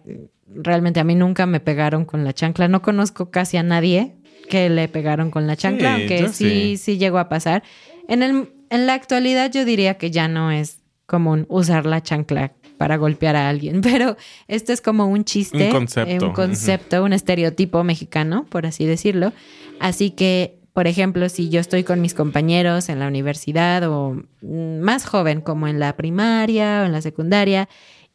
Realmente 0.48 1.02
a 1.02 1.04
mí 1.04 1.14
nunca 1.14 1.46
me 1.46 1.60
pegaron 1.60 2.06
con 2.06 2.24
la 2.24 2.32
chancla. 2.32 2.70
No 2.70 2.82
conozco 2.82 3.30
casi 3.30 3.58
a 3.58 3.64
nadie 3.64 4.16
que 4.50 4.70
le 4.70 4.88
pegaron 4.88 5.32
con 5.32 5.48
la 5.48 5.56
chancla, 5.56 5.96
Sí, 5.96 6.02
aunque 6.02 6.28
sí, 6.30 6.34
sí. 6.34 6.78
sí 6.78 6.98
llegó 6.98 7.20
a 7.20 7.30
pasar. 7.30 7.64
En, 8.08 8.24
el, 8.24 8.50
en 8.70 8.88
la 8.88 8.94
actualidad 8.94 9.52
yo 9.52 9.66
diría 9.66 9.98
que 9.98 10.12
ya 10.12 10.28
no 10.28 10.52
es 10.52 10.80
común 11.06 11.46
usar 11.50 11.86
la 11.86 12.02
chancla 12.02 12.54
para 12.78 12.98
golpear 12.98 13.36
a 13.36 13.50
alguien, 13.50 13.82
pero 13.82 14.18
esto 14.48 14.74
es 14.74 14.82
como 14.82 15.08
un 15.08 15.24
chiste, 15.24 15.66
Un 15.66 15.72
concepto, 15.72 16.26
eh, 16.26 16.28
un 16.28 16.34
concepto, 16.34 17.04
un 17.04 17.14
estereotipo 17.14 17.84
mexicano, 17.84 18.46
por 18.50 18.66
así 18.66 18.86
decirlo. 18.86 19.34
Así 19.80 20.12
que, 20.12 20.60
por 20.74 20.88
ejemplo, 20.88 21.28
si 21.30 21.50
yo 21.50 21.60
estoy 21.60 21.84
con 21.84 22.02
mis 22.02 22.14
compañeros 22.14 22.90
en 22.90 23.00
la 23.00 23.08
universidad 23.08 23.84
o 23.90 24.22
mm, 24.42 24.80
más 24.80 25.06
joven, 25.06 25.42
como 25.42 25.68
en 25.68 25.80
la 25.80 25.96
primaria 25.96 26.82
o 26.84 26.86
en 26.86 26.92
la 26.92 27.02
secundaria, 27.02 27.68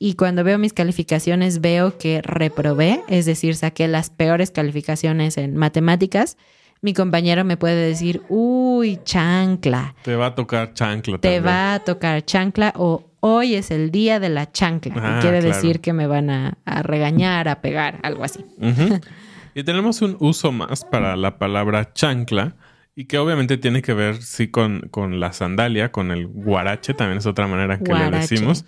y 0.05 0.15
cuando 0.15 0.43
veo 0.43 0.59
mis 0.59 0.73
calificaciones 0.73 1.61
veo 1.61 1.97
que 1.97 2.23
reprobé, 2.23 3.01
es 3.07 3.25
decir, 3.25 3.55
saqué 3.55 3.87
las 3.87 4.11
peores 4.11 4.51
calificaciones 4.51 5.39
en 5.39 5.57
matemáticas, 5.57 6.37
mi 6.81 6.93
compañero 6.93 7.45
me 7.45 7.57
puede 7.57 7.87
decir, 7.87 8.21
uy, 8.29 8.99
chancla, 9.05 9.95
Te 10.03 10.17
va 10.17 10.27
a 10.27 10.35
tocar 10.35 10.75
chancla 10.75 11.19
te 11.19 11.37
también. 11.37 11.47
va 11.47 11.75
a 11.75 11.79
tocar 11.79 12.25
chancla 12.25 12.73
o 12.75 13.05
hoy 13.21 13.55
es 13.55 13.71
el 13.71 13.93
día 13.93 14.19
de 14.19 14.29
la 14.29 14.51
chancla. 14.51 14.93
Ah, 14.97 15.19
quiere 15.23 15.39
claro. 15.39 15.55
decir 15.55 15.81
que 15.81 15.93
me 15.93 16.09
van 16.09 16.31
a, 16.31 16.59
a 16.65 16.83
regañar, 16.83 17.47
a 17.47 17.61
pegar, 17.61 18.01
algo 18.03 18.25
así. 18.25 18.45
Y 19.55 19.63
tenemos 19.63 20.03
un 20.03 20.17
uso 20.19 20.51
más 20.51 20.85
para 20.85 21.15
la 21.15 21.39
palabra 21.39 21.93
chancla 21.93 22.57
y 22.95 23.07
que 23.07 23.19
obviamente 23.19 23.57
tiene 23.57 23.81
que 23.81 23.95
ver, 23.95 24.23
sí, 24.23 24.49
con, 24.49 24.89
con 24.91 25.19
la 25.19 25.33
sandalia, 25.33 25.93
con 25.93 26.11
el 26.11 26.27
guarache, 26.27 26.93
también 26.95 27.19
es 27.19 27.27
otra 27.27 27.47
manera 27.47 27.79
que 27.79 27.93
le 27.93 28.11
decimos. 28.11 28.65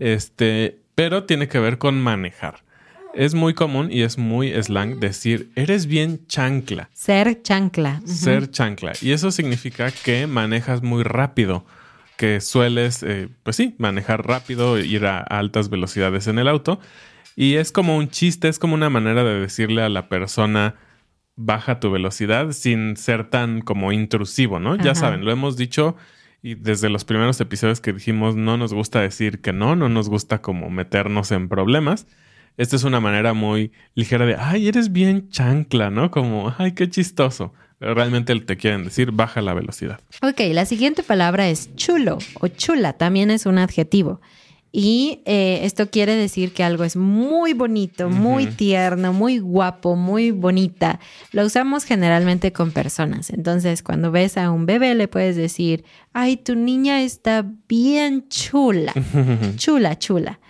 Este, 0.00 0.78
pero 0.94 1.24
tiene 1.24 1.48
que 1.48 1.58
ver 1.58 1.78
con 1.78 2.00
manejar. 2.00 2.64
Es 3.14 3.34
muy 3.34 3.54
común 3.54 3.88
y 3.90 4.02
es 4.02 4.18
muy 4.18 4.52
slang 4.62 4.98
decir, 4.98 5.50
eres 5.56 5.86
bien 5.86 6.26
chancla, 6.26 6.90
Ser 6.92 7.42
chancla. 7.42 8.02
Ser 8.04 8.50
chancla. 8.50 8.92
Y 9.00 9.12
eso 9.12 9.30
significa 9.30 9.90
que 9.90 10.26
manejas 10.26 10.82
muy 10.82 11.02
rápido, 11.02 11.64
que 12.16 12.40
sueles, 12.40 13.02
eh, 13.02 13.28
pues 13.42 13.56
sí, 13.56 13.74
manejar 13.78 14.26
rápido, 14.26 14.78
ir 14.78 15.06
a 15.06 15.20
altas 15.20 15.70
velocidades 15.70 16.26
en 16.26 16.38
el 16.38 16.48
auto. 16.48 16.78
Y 17.36 17.54
es 17.54 17.72
como 17.72 17.96
un 17.96 18.08
chiste, 18.08 18.48
es 18.48 18.58
como 18.58 18.74
una 18.74 18.90
manera 18.90 19.24
de 19.24 19.40
decirle 19.40 19.82
a 19.82 19.88
la 19.88 20.08
persona, 20.08 20.74
baja 21.36 21.80
tu 21.80 21.90
velocidad 21.90 22.52
sin 22.52 22.96
ser 22.96 23.28
tan 23.28 23.60
como 23.60 23.92
intrusivo, 23.92 24.58
¿no? 24.58 24.76
Ya 24.76 24.94
saben, 24.94 25.24
lo 25.24 25.30
hemos 25.30 25.56
dicho 25.56 25.96
y 26.42 26.54
desde 26.54 26.88
los 26.88 27.04
primeros 27.04 27.40
episodios 27.40 27.80
que 27.80 27.92
dijimos, 27.92 28.36
no 28.36 28.56
nos 28.56 28.72
gusta 28.72 29.00
decir 29.00 29.40
que 29.40 29.52
no, 29.52 29.76
no 29.76 29.88
nos 29.88 30.08
gusta 30.08 30.40
como 30.40 30.70
meternos 30.70 31.32
en 31.32 31.48
problemas. 31.48 32.06
Esta 32.56 32.76
es 32.76 32.84
una 32.84 33.00
manera 33.00 33.34
muy 33.34 33.72
ligera 33.94 34.24
de, 34.24 34.36
ay, 34.36 34.68
eres 34.68 34.92
bien 34.92 35.28
chancla, 35.28 35.90
¿no? 35.90 36.10
Como, 36.10 36.54
ay, 36.56 36.72
qué 36.72 36.88
chistoso. 36.88 37.52
Pero 37.78 37.94
realmente 37.94 38.34
te 38.40 38.56
quieren 38.56 38.84
decir, 38.84 39.10
baja 39.12 39.42
la 39.42 39.52
velocidad. 39.52 40.00
Ok, 40.22 40.40
la 40.52 40.64
siguiente 40.64 41.02
palabra 41.02 41.48
es 41.48 41.74
chulo 41.76 42.18
o 42.40 42.48
chula, 42.48 42.94
también 42.94 43.30
es 43.30 43.44
un 43.44 43.58
adjetivo. 43.58 44.20
Y 44.78 45.22
eh, 45.24 45.60
esto 45.62 45.88
quiere 45.88 46.16
decir 46.16 46.52
que 46.52 46.62
algo 46.62 46.84
es 46.84 46.96
muy 46.96 47.54
bonito, 47.54 48.10
muy 48.10 48.44
tierno, 48.44 49.14
muy 49.14 49.38
guapo, 49.38 49.96
muy 49.96 50.32
bonita. 50.32 51.00
Lo 51.32 51.46
usamos 51.46 51.84
generalmente 51.84 52.52
con 52.52 52.72
personas. 52.72 53.30
Entonces, 53.30 53.82
cuando 53.82 54.10
ves 54.10 54.36
a 54.36 54.50
un 54.50 54.66
bebé, 54.66 54.94
le 54.94 55.08
puedes 55.08 55.34
decir, 55.34 55.86
ay, 56.12 56.36
tu 56.36 56.56
niña 56.56 57.00
está 57.00 57.50
bien 57.66 58.28
chula. 58.28 58.92
chula, 59.56 59.98
chula. 59.98 60.40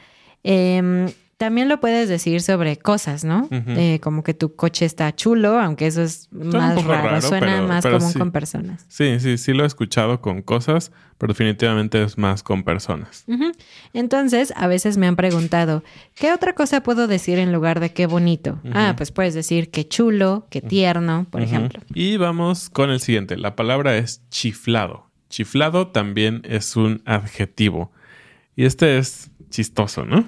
Em, 0.43 1.07
también 1.39 1.69
lo 1.69 1.81
puedes 1.81 2.09
decir 2.09 2.41
sobre 2.41 2.79
cosas, 2.79 3.23
¿no? 3.25 3.47
Eh, 3.51 4.01
como 4.03 4.23
que 4.23 4.33
tu 4.33 4.55
coche 4.57 4.87
está 4.87 5.15
chulo, 5.15 5.59
aunque 5.61 5.87
eso 5.87 6.03
es 6.03 6.29
más 6.33 6.83
raro, 6.85 7.09
raro, 7.11 7.21
suena 7.21 7.47
pero- 7.57 7.69
más 7.69 7.83
pero 7.83 7.99
común 7.99 8.13
sí. 8.13 8.19
con 8.19 8.31
personas. 8.33 8.87
Sí, 8.89 9.21
sí, 9.21 9.37
sí 9.37 9.53
lo 9.53 9.65
he 9.65 9.67
escuchado 9.67 10.23
con 10.23 10.41
cosas, 10.41 10.93
pero 11.19 11.33
definitivamente 11.35 12.03
es 12.03 12.17
más 12.17 12.43
con 12.43 12.63
personas. 12.63 13.27
Entonces, 13.93 14.53
a 14.57 14.67
veces 14.67 14.97
me 14.97 15.07
han 15.07 15.17
preguntado, 15.17 15.83
¿qué 16.15 16.33
otra 16.33 16.55
cosa 16.55 16.83
puedo 16.83 17.07
decir 17.07 17.39
en 17.39 17.53
lugar 17.53 17.81
de 17.81 17.93
qué 17.93 18.07
bonito? 18.07 18.59
Ah, 18.73 18.95
pues 18.97 19.13
puedes 19.13 19.35
decir 19.35 19.71
qué 19.71 19.87
chulo, 19.87 20.47
qué 20.51 20.61
tierno, 20.63 21.27
por 21.31 21.43
ejemplo. 21.43 21.81
Y 21.95 22.17
vamos 22.17 22.71
con 22.71 22.91
el 22.91 23.01
siguiente. 23.01 23.37
La 23.37 23.57
palabra 23.57 23.97
es 23.99 24.23
chiflado. 24.31 25.07
Chiflado 25.29 25.89
también 25.89 26.41
es 26.45 26.77
un 26.77 27.03
adjetivo. 27.05 27.93
Y 28.55 28.65
este 28.65 28.97
es 28.99 29.31
chistoso, 29.51 30.05
¿no? 30.07 30.25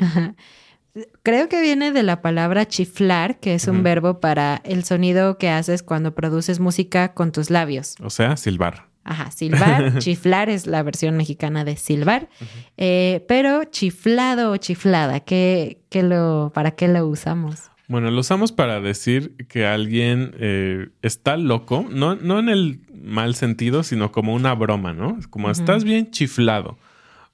Creo 1.28 1.50
que 1.50 1.61
viene 1.61 1.92
de 1.92 2.02
la 2.02 2.23
palabra 2.23 2.66
chiflar, 2.66 3.38
que 3.38 3.52
es 3.52 3.68
un 3.68 3.82
verbo 3.82 4.18
para 4.18 4.62
el 4.64 4.82
sonido 4.85 5.37
que 5.37 5.50
haces 5.50 5.82
cuando 5.82 6.14
produces 6.14 6.58
música 6.58 7.12
con 7.12 7.32
tus 7.32 7.50
labios. 7.50 7.97
O 8.02 8.08
sea, 8.08 8.38
silbar. 8.38 8.87
Ajá, 9.04 9.30
silbar, 9.30 9.99
chiflar 9.99 10.49
es 10.49 10.66
la 10.66 10.82
versión 10.82 11.18
mexicana 11.18 11.66
de 11.66 11.76
silbar, 11.76 12.30
Eh, 12.78 13.26
pero 13.28 13.64
chiflado 13.64 14.52
o 14.52 14.56
chiflada, 14.56 15.20
¿qué, 15.20 15.82
qué 15.90 16.02
lo, 16.02 16.50
¿para 16.54 16.70
qué 16.70 16.88
lo 16.88 17.06
usamos? 17.06 17.70
Bueno, 17.88 18.11
lo 18.11 18.20
usamos 18.20 18.50
para 18.50 18.80
decir 18.80 19.37
que 19.49 19.66
alguien 19.66 20.35
eh, 20.38 20.88
está 21.02 21.37
loco, 21.37 21.85
no, 21.90 22.14
no 22.14 22.38
en 22.38 22.49
el 22.49 22.80
mal 22.90 23.35
sentido, 23.35 23.82
sino 23.82 24.12
como 24.12 24.32
una 24.32 24.54
broma, 24.54 24.94
¿no? 24.94 25.18
Como 25.28 25.50
estás 25.50 25.85
bien 25.85 26.11
chiflado, 26.11 26.78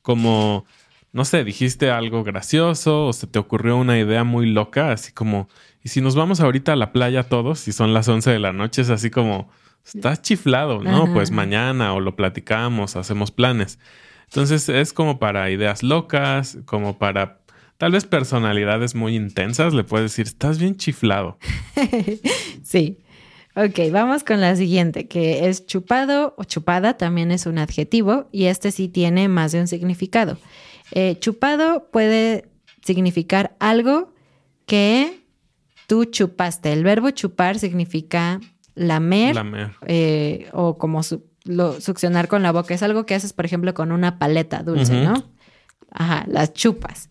como, 0.02 0.64
no 1.14 1.24
sé, 1.24 1.44
dijiste 1.44 1.92
algo 1.92 2.24
gracioso 2.24 3.06
o 3.06 3.12
se 3.12 3.28
te 3.28 3.38
ocurrió 3.38 3.76
una 3.76 3.96
idea 3.96 4.24
muy 4.24 4.46
loca, 4.46 4.90
así 4.90 5.12
como, 5.12 5.48
y 5.80 5.90
si 5.90 6.00
nos 6.00 6.16
vamos 6.16 6.40
ahorita 6.40 6.72
a 6.72 6.76
la 6.76 6.92
playa 6.92 7.22
todos 7.22 7.68
y 7.68 7.72
son 7.72 7.94
las 7.94 8.08
11 8.08 8.32
de 8.32 8.40
la 8.40 8.52
noche, 8.52 8.82
es 8.82 8.90
así 8.90 9.10
como, 9.10 9.48
estás 9.86 10.22
chiflado, 10.22 10.82
¿no? 10.82 11.04
Ajá. 11.04 11.12
Pues 11.12 11.30
mañana 11.30 11.94
o 11.94 12.00
lo 12.00 12.16
platicamos, 12.16 12.96
hacemos 12.96 13.30
planes. 13.30 13.78
Entonces 14.24 14.68
es 14.68 14.92
como 14.92 15.20
para 15.20 15.48
ideas 15.52 15.84
locas, 15.84 16.58
como 16.64 16.98
para 16.98 17.38
tal 17.78 17.92
vez 17.92 18.04
personalidades 18.04 18.96
muy 18.96 19.14
intensas, 19.14 19.72
le 19.72 19.84
puedes 19.84 20.10
decir, 20.10 20.26
estás 20.26 20.58
bien 20.58 20.76
chiflado. 20.76 21.38
Sí. 22.64 22.98
Ok, 23.54 23.92
vamos 23.92 24.24
con 24.24 24.40
la 24.40 24.56
siguiente, 24.56 25.06
que 25.06 25.48
es 25.48 25.64
chupado 25.64 26.34
o 26.36 26.42
chupada, 26.42 26.96
también 26.96 27.30
es 27.30 27.46
un 27.46 27.58
adjetivo 27.58 28.28
y 28.32 28.46
este 28.46 28.72
sí 28.72 28.88
tiene 28.88 29.28
más 29.28 29.52
de 29.52 29.60
un 29.60 29.68
significado. 29.68 30.38
Eh, 30.96 31.16
chupado 31.18 31.88
puede 31.90 32.48
significar 32.82 33.56
algo 33.58 34.14
que 34.66 35.20
tú 35.88 36.04
chupaste. 36.06 36.72
El 36.72 36.84
verbo 36.84 37.10
chupar 37.10 37.58
significa 37.58 38.40
lamer, 38.74 39.34
Lamer. 39.34 39.72
eh, 39.86 40.48
o 40.52 40.78
como 40.78 41.02
su- 41.02 41.26
lo- 41.44 41.80
succionar 41.80 42.28
con 42.28 42.42
la 42.42 42.52
boca. 42.52 42.72
Es 42.74 42.82
algo 42.82 43.04
que 43.06 43.14
haces, 43.14 43.32
por 43.32 43.44
ejemplo, 43.44 43.74
con 43.74 43.92
una 43.92 44.18
paleta 44.18 44.62
dulce. 44.62 44.94
¿no? 45.04 45.14
Ajá, 45.90 46.24
las 46.28 46.52
chupas. 46.54 47.10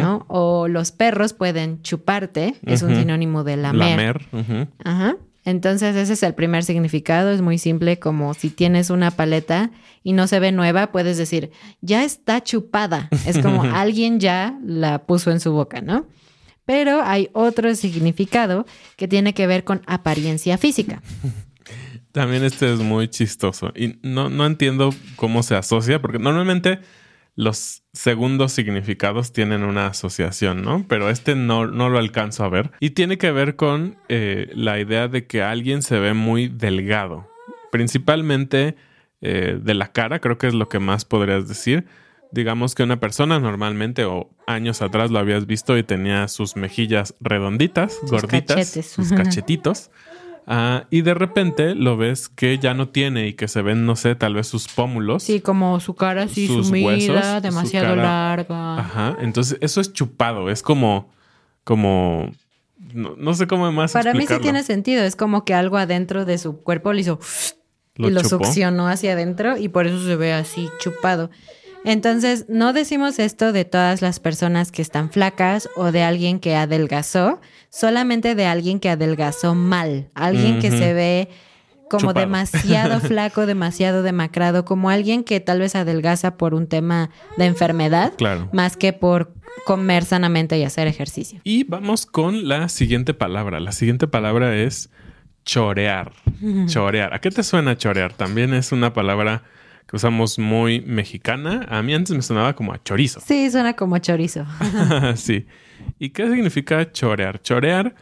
¿no? 0.00 0.24
O 0.28 0.68
los 0.68 0.92
perros 0.92 1.32
pueden 1.32 1.82
chuparte, 1.82 2.54
es 2.66 2.82
un 2.82 2.90
sinónimo 3.00 3.44
de 3.44 3.56
lamer. 3.56 3.80
Lamer. 3.90 4.28
Ajá. 4.84 5.16
Entonces 5.44 5.94
ese 5.94 6.14
es 6.14 6.22
el 6.22 6.34
primer 6.34 6.64
significado, 6.64 7.30
es 7.30 7.42
muy 7.42 7.58
simple, 7.58 7.98
como 7.98 8.32
si 8.34 8.48
tienes 8.48 8.90
una 8.90 9.10
paleta 9.10 9.70
y 10.02 10.12
no 10.14 10.26
se 10.26 10.40
ve 10.40 10.52
nueva, 10.52 10.90
puedes 10.90 11.18
decir, 11.18 11.50
ya 11.82 12.04
está 12.04 12.42
chupada. 12.42 13.08
Es 13.26 13.38
como 13.38 13.62
alguien 13.74 14.20
ya 14.20 14.58
la 14.64 15.06
puso 15.06 15.30
en 15.30 15.40
su 15.40 15.52
boca, 15.52 15.80
¿no? 15.80 16.06
Pero 16.64 17.02
hay 17.02 17.28
otro 17.34 17.74
significado 17.74 18.64
que 18.96 19.06
tiene 19.06 19.34
que 19.34 19.46
ver 19.46 19.64
con 19.64 19.82
apariencia 19.86 20.56
física. 20.56 21.02
También 22.12 22.42
este 22.44 22.72
es 22.72 22.80
muy 22.80 23.08
chistoso. 23.08 23.72
Y 23.76 23.98
no, 24.02 24.30
no 24.30 24.46
entiendo 24.46 24.94
cómo 25.16 25.42
se 25.42 25.56
asocia, 25.56 26.00
porque 26.00 26.18
normalmente 26.18 26.78
los 27.36 27.82
segundos 27.92 28.52
significados 28.52 29.32
tienen 29.32 29.64
una 29.64 29.88
asociación, 29.88 30.62
¿no? 30.62 30.84
Pero 30.88 31.10
este 31.10 31.34
no, 31.34 31.66
no 31.66 31.88
lo 31.88 31.98
alcanzo 31.98 32.44
a 32.44 32.48
ver. 32.48 32.70
Y 32.80 32.90
tiene 32.90 33.18
que 33.18 33.32
ver 33.32 33.56
con 33.56 33.96
eh, 34.08 34.50
la 34.54 34.78
idea 34.78 35.08
de 35.08 35.26
que 35.26 35.42
alguien 35.42 35.82
se 35.82 35.98
ve 35.98 36.14
muy 36.14 36.48
delgado. 36.48 37.28
Principalmente 37.72 38.76
eh, 39.20 39.58
de 39.60 39.74
la 39.74 39.90
cara, 39.90 40.20
creo 40.20 40.38
que 40.38 40.46
es 40.46 40.54
lo 40.54 40.68
que 40.68 40.78
más 40.78 41.04
podrías 41.04 41.48
decir. 41.48 41.86
Digamos 42.30 42.74
que 42.74 42.82
una 42.82 43.00
persona 43.00 43.38
normalmente 43.40 44.04
o 44.04 44.30
años 44.46 44.82
atrás 44.82 45.10
lo 45.10 45.18
habías 45.18 45.46
visto 45.46 45.76
y 45.76 45.82
tenía 45.82 46.28
sus 46.28 46.56
mejillas 46.56 47.14
redonditas, 47.20 47.98
gorditas, 48.02 48.56
cachetes. 48.56 48.86
sus 48.90 49.12
cachetitos. 49.12 49.90
Ah, 50.46 50.84
y 50.90 51.00
de 51.02 51.14
repente 51.14 51.74
lo 51.74 51.96
ves 51.96 52.28
que 52.28 52.58
ya 52.58 52.74
no 52.74 52.88
tiene 52.90 53.28
y 53.28 53.32
que 53.32 53.48
se 53.48 53.62
ven, 53.62 53.86
no 53.86 53.96
sé, 53.96 54.14
tal 54.14 54.34
vez 54.34 54.46
sus 54.46 54.68
pómulos. 54.68 55.22
Sí, 55.22 55.40
como 55.40 55.80
su 55.80 55.94
cara 55.94 56.24
así 56.24 56.46
Sus 56.46 56.66
sumida, 56.66 56.86
huesos, 56.88 57.24
su 57.36 57.40
demasiado 57.40 57.86
cara. 57.94 58.02
larga. 58.02 58.78
Ajá. 58.78 59.16
Entonces, 59.20 59.56
eso 59.60 59.80
es 59.80 59.92
chupado. 59.92 60.50
Es 60.50 60.62
como. 60.62 61.10
como. 61.64 62.30
No, 62.92 63.14
no 63.16 63.34
sé 63.34 63.46
cómo 63.46 63.70
más. 63.72 63.92
Para 63.92 64.12
mí 64.12 64.26
sí 64.26 64.34
tiene 64.40 64.62
sentido. 64.62 65.02
Es 65.02 65.16
como 65.16 65.44
que 65.44 65.54
algo 65.54 65.78
adentro 65.78 66.24
de 66.24 66.36
su 66.38 66.58
cuerpo 66.62 66.92
le 66.92 67.00
hizo 67.00 67.18
Lo 67.96 68.08
y 68.08 68.10
lo 68.12 68.22
chupó. 68.22 68.44
succionó 68.44 68.88
hacia 68.88 69.12
adentro 69.12 69.56
y 69.56 69.68
por 69.68 69.86
eso 69.86 70.04
se 70.04 70.16
ve 70.16 70.32
así 70.32 70.68
chupado. 70.80 71.30
Entonces, 71.84 72.46
no 72.48 72.72
decimos 72.72 73.18
esto 73.18 73.52
de 73.52 73.64
todas 73.64 74.02
las 74.02 74.18
personas 74.18 74.72
que 74.72 74.82
están 74.82 75.10
flacas 75.10 75.68
o 75.76 75.92
de 75.92 76.02
alguien 76.02 76.40
que 76.40 76.56
adelgazó, 76.56 77.40
solamente 77.74 78.34
de 78.34 78.46
alguien 78.46 78.78
que 78.80 78.88
adelgazó 78.90 79.54
mal, 79.54 80.08
alguien 80.14 80.60
que 80.60 80.70
se 80.70 80.92
ve 80.94 81.28
como 81.90 82.10
Chupado. 82.10 82.20
demasiado 82.20 83.00
flaco, 83.00 83.46
demasiado 83.46 84.02
demacrado, 84.02 84.64
como 84.64 84.90
alguien 84.90 85.24
que 85.24 85.40
tal 85.40 85.60
vez 85.60 85.74
adelgaza 85.74 86.36
por 86.36 86.54
un 86.54 86.66
tema 86.66 87.10
de 87.36 87.46
enfermedad, 87.46 88.12
Claro. 88.16 88.48
más 88.52 88.76
que 88.76 88.92
por 88.92 89.34
comer 89.66 90.04
sanamente 90.04 90.58
y 90.58 90.62
hacer 90.64 90.86
ejercicio. 90.86 91.40
Y 91.44 91.64
vamos 91.64 92.06
con 92.06 92.48
la 92.48 92.68
siguiente 92.68 93.14
palabra. 93.14 93.60
La 93.60 93.72
siguiente 93.72 94.06
palabra 94.08 94.56
es 94.56 94.90
chorear. 95.44 96.12
Chorear. 96.66 97.12
¿A 97.14 97.20
qué 97.20 97.30
te 97.30 97.42
suena 97.42 97.76
chorear? 97.76 98.12
También 98.14 98.54
es 98.54 98.72
una 98.72 98.92
palabra 98.92 99.42
que 99.86 99.96
usamos 99.96 100.38
muy 100.38 100.80
mexicana. 100.80 101.66
A 101.68 101.82
mí 101.82 101.94
antes 101.94 102.14
me 102.14 102.22
sonaba 102.22 102.54
como 102.54 102.72
a 102.72 102.82
chorizo. 102.82 103.20
Sí, 103.20 103.50
suena 103.50 103.74
como 103.74 103.98
chorizo. 103.98 104.46
sí. 105.16 105.46
¿Y 105.98 106.10
qué 106.10 106.28
significa 106.28 106.90
chorear? 106.90 107.42
Chorear 107.42 107.94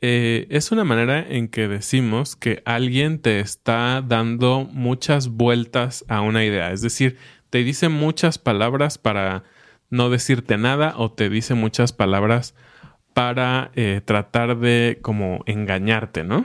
eh, 0.00 0.46
es 0.50 0.72
una 0.72 0.84
manera 0.84 1.26
en 1.26 1.48
que 1.48 1.68
decimos 1.68 2.36
que 2.36 2.62
alguien 2.64 3.18
te 3.18 3.40
está 3.40 4.02
dando 4.06 4.68
muchas 4.70 5.28
vueltas 5.28 6.04
a 6.08 6.20
una 6.20 6.44
idea. 6.44 6.72
Es 6.72 6.82
decir, 6.82 7.16
te 7.50 7.64
dice 7.64 7.88
muchas 7.88 8.38
palabras 8.38 8.98
para 8.98 9.44
no 9.88 10.10
decirte 10.10 10.58
nada 10.58 10.94
o 10.96 11.12
te 11.12 11.30
dice 11.30 11.54
muchas 11.54 11.92
palabras 11.92 12.54
para 13.14 13.70
eh, 13.74 14.02
tratar 14.04 14.58
de 14.58 14.98
como 15.00 15.42
engañarte, 15.46 16.22
¿no? 16.24 16.44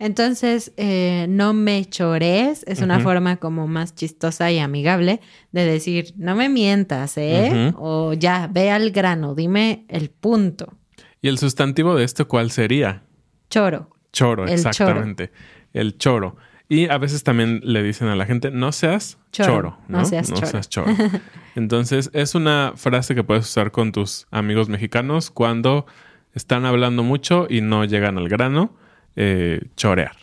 Entonces, 0.00 0.72
eh, 0.78 1.26
no 1.28 1.52
me 1.52 1.84
chores 1.84 2.64
es 2.66 2.80
una 2.80 3.00
forma 3.00 3.36
como 3.36 3.68
más 3.68 3.94
chistosa 3.94 4.50
y 4.50 4.58
amigable 4.58 5.20
de 5.52 5.66
decir, 5.66 6.14
no 6.16 6.34
me 6.34 6.48
mientas, 6.48 7.18
¿eh? 7.18 7.74
O 7.76 8.14
ya, 8.14 8.48
ve 8.50 8.70
al 8.70 8.92
grano, 8.92 9.34
dime 9.34 9.84
el 9.88 10.08
punto. 10.08 10.72
¿Y 11.20 11.28
el 11.28 11.36
sustantivo 11.36 11.94
de 11.94 12.04
esto 12.04 12.26
cuál 12.26 12.50
sería? 12.50 13.02
Choro. 13.50 13.90
Choro, 14.10 14.44
El 14.44 14.48
choro. 14.48 14.68
exactamente. 14.68 15.32
El 15.74 15.98
choro. 15.98 16.36
Y 16.66 16.88
a 16.88 16.96
veces 16.96 17.22
también 17.22 17.60
le 17.62 17.82
dicen 17.82 18.08
a 18.08 18.16
la 18.16 18.24
gente, 18.24 18.50
no 18.50 18.72
seas 18.72 19.18
choro, 19.32 19.52
Choro, 19.52 19.78
¿no? 19.88 19.98
no 19.98 20.04
seas 20.06 20.32
choro. 20.32 20.60
choro. 20.62 20.96
Entonces, 21.56 22.08
es 22.14 22.34
una 22.34 22.72
frase 22.74 23.14
que 23.14 23.22
puedes 23.22 23.44
usar 23.44 23.70
con 23.70 23.92
tus 23.92 24.26
amigos 24.30 24.70
mexicanos 24.70 25.30
cuando 25.30 25.84
están 26.32 26.64
hablando 26.64 27.02
mucho 27.02 27.46
y 27.50 27.60
no 27.60 27.84
llegan 27.84 28.16
al 28.16 28.30
grano. 28.30 28.74
Eh, 29.16 29.60
chorear. 29.76 30.16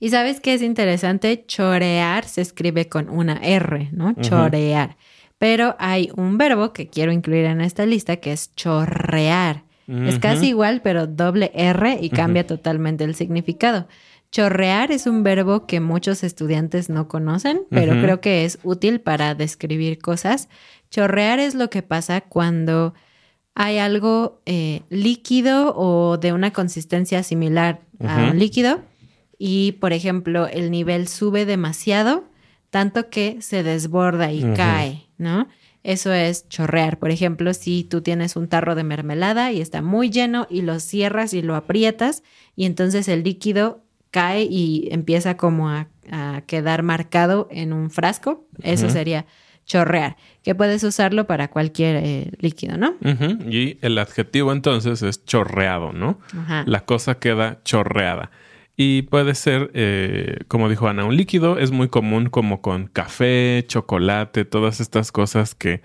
Y 0.00 0.10
sabes 0.10 0.40
qué 0.40 0.54
es 0.54 0.62
interesante? 0.62 1.44
Chorear 1.46 2.24
se 2.24 2.40
escribe 2.40 2.88
con 2.88 3.08
una 3.08 3.34
R, 3.34 3.88
¿no? 3.92 4.14
Chorear. 4.20 4.96
Pero 5.38 5.76
hay 5.78 6.10
un 6.16 6.38
verbo 6.38 6.72
que 6.72 6.88
quiero 6.88 7.12
incluir 7.12 7.44
en 7.44 7.60
esta 7.60 7.86
lista 7.86 8.16
que 8.16 8.32
es 8.32 8.54
chorrear. 8.54 9.64
Es 9.88 10.18
casi 10.18 10.48
igual, 10.48 10.80
pero 10.82 11.06
doble 11.06 11.50
R 11.54 11.98
y 12.00 12.08
cambia 12.08 12.46
totalmente 12.46 13.04
el 13.04 13.14
significado. 13.14 13.88
Chorrear 14.30 14.90
es 14.90 15.06
un 15.06 15.22
verbo 15.22 15.66
que 15.66 15.80
muchos 15.80 16.24
estudiantes 16.24 16.88
no 16.88 17.06
conocen, 17.06 17.62
pero 17.68 17.92
creo 18.00 18.20
que 18.20 18.44
es 18.44 18.58
útil 18.62 19.00
para 19.00 19.34
describir 19.34 19.98
cosas. 19.98 20.48
Chorrear 20.90 21.38
es 21.38 21.54
lo 21.54 21.68
que 21.68 21.82
pasa 21.82 22.22
cuando 22.22 22.94
hay 23.54 23.78
algo 23.78 24.40
eh, 24.46 24.82
líquido 24.88 25.74
o 25.76 26.16
de 26.16 26.32
una 26.32 26.52
consistencia 26.52 27.22
similar 27.22 27.80
a 28.00 28.30
un 28.30 28.38
líquido 28.38 28.80
y, 29.38 29.72
por 29.72 29.92
ejemplo, 29.92 30.46
el 30.46 30.70
nivel 30.70 31.08
sube 31.08 31.44
demasiado, 31.44 32.24
tanto 32.70 33.10
que 33.10 33.42
se 33.42 33.62
desborda 33.62 34.32
y 34.32 34.42
cae, 34.54 35.08
¿no? 35.18 35.48
Eso 35.82 36.12
es 36.12 36.48
chorrear. 36.48 36.98
Por 36.98 37.10
ejemplo, 37.10 37.52
si 37.52 37.84
tú 37.84 38.02
tienes 38.02 38.36
un 38.36 38.48
tarro 38.48 38.74
de 38.74 38.84
mermelada 38.84 39.50
y 39.52 39.60
está 39.60 39.82
muy 39.82 40.10
lleno 40.10 40.46
y 40.48 40.62
lo 40.62 40.78
cierras 40.78 41.34
y 41.34 41.42
lo 41.42 41.56
aprietas 41.56 42.22
y 42.54 42.66
entonces 42.66 43.08
el 43.08 43.24
líquido 43.24 43.82
cae 44.12 44.44
y 44.44 44.88
empieza 44.92 45.36
como 45.36 45.68
a, 45.70 45.88
a 46.10 46.42
quedar 46.46 46.82
marcado 46.82 47.48
en 47.50 47.72
un 47.72 47.90
frasco, 47.90 48.46
eso 48.62 48.88
sería 48.90 49.26
chorrear, 49.72 50.16
que 50.42 50.54
puedes 50.54 50.84
usarlo 50.84 51.26
para 51.26 51.48
cualquier 51.48 51.96
eh, 51.96 52.30
líquido, 52.40 52.76
¿no? 52.76 52.94
Y 53.48 53.78
el 53.80 53.96
adjetivo 53.96 54.52
entonces 54.52 55.00
es 55.00 55.24
chorreado, 55.24 55.94
¿no? 55.94 56.20
Ajá. 56.36 56.64
La 56.66 56.84
cosa 56.84 57.14
queda 57.18 57.60
chorreada. 57.64 58.30
Y 58.76 59.02
puede 59.02 59.34
ser, 59.34 59.70
eh, 59.72 60.40
como 60.48 60.68
dijo 60.68 60.88
Ana, 60.88 61.06
un 61.06 61.16
líquido. 61.16 61.58
Es 61.58 61.70
muy 61.70 61.88
común 61.88 62.28
como 62.28 62.60
con 62.60 62.86
café, 62.86 63.64
chocolate, 63.66 64.44
todas 64.44 64.80
estas 64.80 65.10
cosas 65.10 65.54
que, 65.54 65.80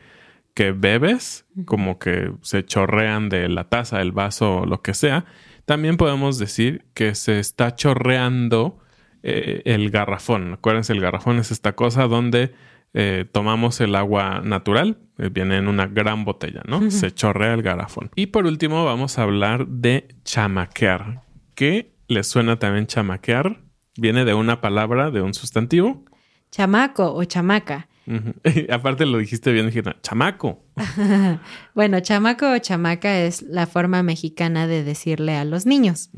que 0.53 0.73
bebes, 0.73 1.45
como 1.65 1.97
que 1.97 2.33
se 2.41 2.65
chorrean 2.65 3.29
de 3.29 3.47
la 3.47 3.69
taza, 3.69 4.01
el 4.01 4.11
vaso 4.11 4.57
o 4.57 4.65
lo 4.65 4.81
que 4.81 4.93
sea. 4.93 5.23
También 5.63 5.95
podemos 5.95 6.39
decir 6.39 6.85
que 6.93 7.15
se 7.15 7.39
está 7.39 7.75
chorreando 7.75 8.79
eh, 9.23 9.61
el 9.63 9.91
garrafón. 9.91 10.55
Acuérdense, 10.55 10.91
el 10.91 10.99
garrafón 10.99 11.39
es 11.39 11.51
esta 11.51 11.73
cosa 11.73 12.07
donde 12.07 12.53
eh, 12.93 13.25
tomamos 13.31 13.79
el 13.81 13.95
agua 13.95 14.41
natural, 14.43 14.97
eh, 15.17 15.29
viene 15.31 15.57
en 15.57 15.67
una 15.67 15.87
gran 15.87 16.25
botella, 16.25 16.61
¿no? 16.67 16.89
Se 16.89 17.13
chorrea 17.13 17.53
el 17.53 17.61
garrafón. 17.61 18.11
Y 18.15 18.27
por 18.27 18.45
último 18.45 18.85
vamos 18.85 19.19
a 19.19 19.23
hablar 19.23 19.67
de 19.67 20.07
chamaquear. 20.23 21.21
¿Qué 21.55 21.93
les 22.07 22.27
suena 22.27 22.59
también 22.59 22.87
chamaquear? 22.87 23.61
Viene 23.97 24.25
de 24.25 24.33
una 24.33 24.61
palabra, 24.61 25.11
de 25.11 25.21
un 25.21 25.33
sustantivo. 25.33 26.05
Chamaco 26.51 27.13
o 27.13 27.23
chamaca. 27.25 27.87
Aparte 28.69 29.05
lo 29.05 29.17
dijiste 29.17 29.51
bien, 29.51 29.65
dijiste, 29.67 29.95
chamaco. 30.01 30.63
Bueno, 31.75 31.99
chamaco 31.99 32.51
o 32.51 32.57
chamaca 32.57 33.19
es 33.19 33.41
la 33.43 33.67
forma 33.67 34.01
mexicana 34.01 34.65
de 34.65 34.83
decirle 34.83 35.35
a 35.35 35.45
los 35.45 35.65
niños. 35.65 36.09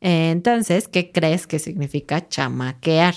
Eh, 0.00 0.30
entonces, 0.30 0.88
¿qué 0.88 1.12
crees 1.12 1.46
que 1.46 1.58
significa 1.58 2.28
chamaquear? 2.28 3.14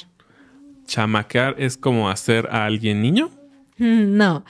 Chamaquear 0.86 1.56
es 1.58 1.78
como 1.78 2.10
hacer 2.10 2.48
a 2.52 2.66
alguien 2.66 3.02
niño. 3.02 3.30
No, 3.78 4.46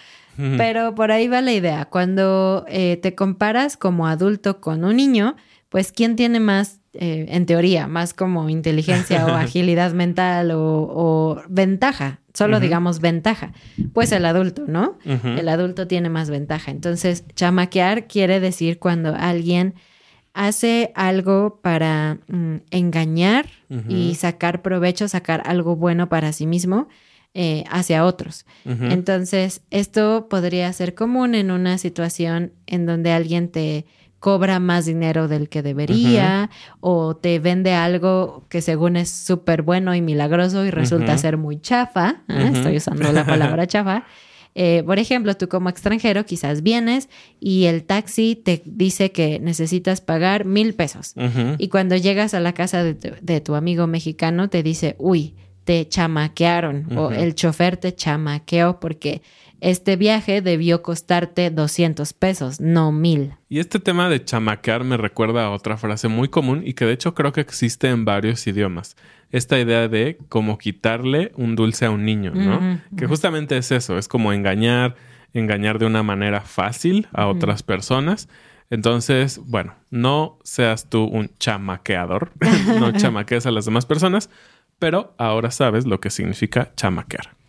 pero 0.58 0.96
por 0.96 1.12
ahí 1.12 1.28
va 1.28 1.42
la 1.42 1.54
idea. 1.54 1.86
Cuando 1.86 2.66
eh, 2.68 2.98
te 2.98 3.16
comparas 3.16 3.78
como 3.78 4.08
adulto 4.08 4.60
con 4.60 4.84
un 4.84 4.96
niño, 4.96 5.36
pues 5.70 5.92
¿quién 5.92 6.16
tiene 6.16 6.40
más, 6.40 6.82
eh, 6.94 7.28
en 7.30 7.46
teoría, 7.46 7.88
más 7.88 8.14
como 8.14 8.50
inteligencia 8.50 9.26
o 9.26 9.30
agilidad 9.36 9.94
mental 9.94 10.52
o, 10.52 10.60
o 10.62 11.42
ventaja? 11.48 12.20
Solo 12.34 12.60
digamos 12.60 13.02
ventaja. 13.02 13.52
Pues 13.94 14.12
el 14.12 14.26
adulto, 14.26 14.64
¿no? 14.68 14.98
El 15.06 15.50
adulto 15.50 15.88
tiene 15.88 16.10
más 16.10 16.30
ventaja. 16.30 16.72
Entonces, 16.72 17.26
chamaquear 17.36 18.08
quiere 18.08 18.40
decir 18.40 18.80
cuando 18.80 19.14
alguien 19.14 19.76
hace 20.34 20.92
algo 20.96 21.60
para 21.62 22.20
mm, 22.28 22.56
engañar 22.72 23.48
y 23.88 24.16
sacar 24.16 24.62
provecho, 24.62 25.08
sacar 25.08 25.44
algo 25.46 25.78
bueno 25.78 26.10
para 26.10 26.34
sí 26.34 26.46
mismo 26.46 26.90
eh, 27.34 27.64
hacia 27.70 28.06
otros. 28.06 28.46
Entonces, 28.66 29.62
esto 29.72 30.28
podría 30.30 30.72
ser 30.74 30.94
común 30.94 31.36
en 31.36 31.52
una 31.52 31.78
situación 31.78 32.52
en 32.68 32.86
donde 32.86 33.14
alguien 33.14 33.50
te 33.50 33.86
cobra 34.20 34.60
más 34.60 34.86
dinero 34.86 35.28
del 35.28 35.50
que 35.50 35.64
debería 35.64 36.50
o 36.80 37.16
te 37.16 37.40
vende 37.40 37.74
algo 37.74 38.46
que 38.50 38.62
según 38.62 38.96
es 38.96 39.10
súper 39.10 39.64
bueno 39.64 39.96
y 39.96 40.02
milagroso 40.02 40.64
y 40.64 40.70
resulta 40.70 41.18
ser 41.18 41.38
muy 41.38 41.60
chafa. 41.60 42.22
¿eh? 42.28 42.52
Estoy 42.54 42.78
usando 42.78 43.12
la 43.12 43.26
palabra 43.26 43.66
chafa. 43.66 44.06
Eh, 44.54 44.84
por 44.86 45.00
ejemplo, 45.00 45.36
tú 45.36 45.48
como 45.48 45.70
extranjero 45.70 46.26
quizás 46.26 46.62
vienes 46.62 47.10
y 47.40 47.66
el 47.66 47.84
taxi 47.84 48.36
te 48.36 48.62
dice 48.66 49.12
que 49.12 49.40
necesitas 49.40 50.02
pagar 50.02 50.46
mil 50.46 50.74
pesos. 50.74 51.14
Y 51.58 51.70
cuando 51.70 51.96
llegas 51.96 52.34
a 52.34 52.40
la 52.40 52.54
casa 52.54 52.84
de 52.84 52.94
tu, 52.96 53.10
de 53.22 53.42
tu 53.42 53.56
amigo 53.56 53.88
mexicano 53.88 54.50
te 54.50 54.64
dice, 54.64 54.96
uy, 55.00 55.36
te 55.64 55.88
chamaquearon 55.88 56.98
o 56.98 57.12
el 57.12 57.36
chofer 57.36 57.78
te 57.78 57.94
chamaqueó 57.96 58.80
porque 58.80 59.22
este 59.62 59.96
viaje 59.96 60.42
debió 60.42 60.82
costarte 60.82 61.52
200 61.52 62.14
pesos, 62.14 62.60
no 62.60 62.92
mil. 62.92 63.36
Y 63.48 63.60
este 63.60 63.80
tema 63.80 64.10
de 64.10 64.26
chamaquear 64.26 64.84
me 64.84 64.98
recuerda 64.98 65.46
a 65.46 65.52
otra 65.52 65.78
frase 65.78 66.08
muy 66.08 66.30
común 66.30 66.64
y 66.66 66.74
que 66.74 66.86
de 66.86 66.94
hecho 66.94 67.14
creo 67.14 67.32
que 67.32 67.42
existe 67.42 67.88
en 67.88 68.04
varios 68.04 68.46
idiomas. 68.48 68.98
Esta 69.30 69.60
idea 69.60 69.88
de 69.88 70.18
como 70.30 70.58
quitarle 70.58 71.32
un 71.36 71.56
dulce 71.56 71.86
a 71.86 71.92
un 71.92 72.04
niño, 72.04 72.34
¿no? 72.34 72.82
Que 72.98 73.06
justamente 73.06 73.56
es 73.56 73.72
eso, 73.72 73.98
es 73.98 74.08
como 74.08 74.34
engañar, 74.34 74.96
engañar 75.32 75.78
de 75.78 75.86
una 75.86 76.02
manera 76.02 76.42
fácil 76.42 77.08
a 77.14 77.28
otras 77.28 77.62
personas. 77.62 78.28
Entonces, 78.72 79.40
bueno, 79.46 79.76
no 79.92 80.40
seas 80.44 80.90
tú 80.90 81.04
un 81.04 81.30
chamaqueador, 81.38 82.32
no 82.80 82.92
chamaquees 82.98 83.46
a 83.46 83.52
las 83.52 83.66
demás 83.66 83.86
personas, 83.86 84.32
pero 84.80 85.14
ahora 85.20 85.52
sabes 85.52 85.86
lo 85.86 86.02
que 86.02 86.10
significa 86.10 86.72
chamaquear. 86.76 87.41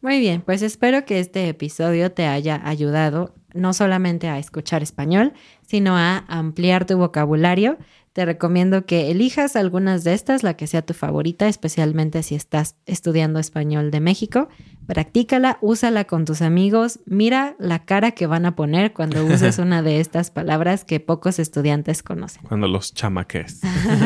Muy 0.00 0.20
bien, 0.20 0.42
pues 0.42 0.62
espero 0.62 1.04
que 1.04 1.18
este 1.18 1.48
episodio 1.48 2.12
te 2.12 2.26
haya 2.26 2.60
ayudado 2.64 3.34
no 3.52 3.72
solamente 3.72 4.28
a 4.28 4.38
escuchar 4.38 4.82
español, 4.82 5.32
sino 5.66 5.96
a 5.96 6.18
ampliar 6.28 6.84
tu 6.84 6.96
vocabulario. 6.96 7.78
Te 8.12 8.24
recomiendo 8.24 8.84
que 8.84 9.10
elijas 9.10 9.56
algunas 9.56 10.04
de 10.04 10.14
estas, 10.14 10.42
la 10.42 10.54
que 10.54 10.66
sea 10.66 10.82
tu 10.82 10.94
favorita, 10.94 11.48
especialmente 11.48 12.22
si 12.22 12.34
estás 12.34 12.76
estudiando 12.86 13.38
español 13.38 13.90
de 13.90 14.00
México. 14.00 14.48
Practícala, 14.86 15.58
úsala 15.60 16.04
con 16.04 16.24
tus 16.24 16.42
amigos, 16.42 17.00
mira 17.04 17.54
la 17.58 17.84
cara 17.84 18.12
que 18.12 18.26
van 18.26 18.46
a 18.46 18.56
poner 18.56 18.92
cuando 18.92 19.24
uses 19.24 19.58
una 19.58 19.82
de 19.82 20.00
estas 20.00 20.30
palabras 20.30 20.84
que 20.84 21.00
pocos 21.00 21.38
estudiantes 21.38 22.02
conocen. 22.02 22.42
Cuando 22.44 22.68
los 22.68 22.94
chamaquees. 22.94 23.60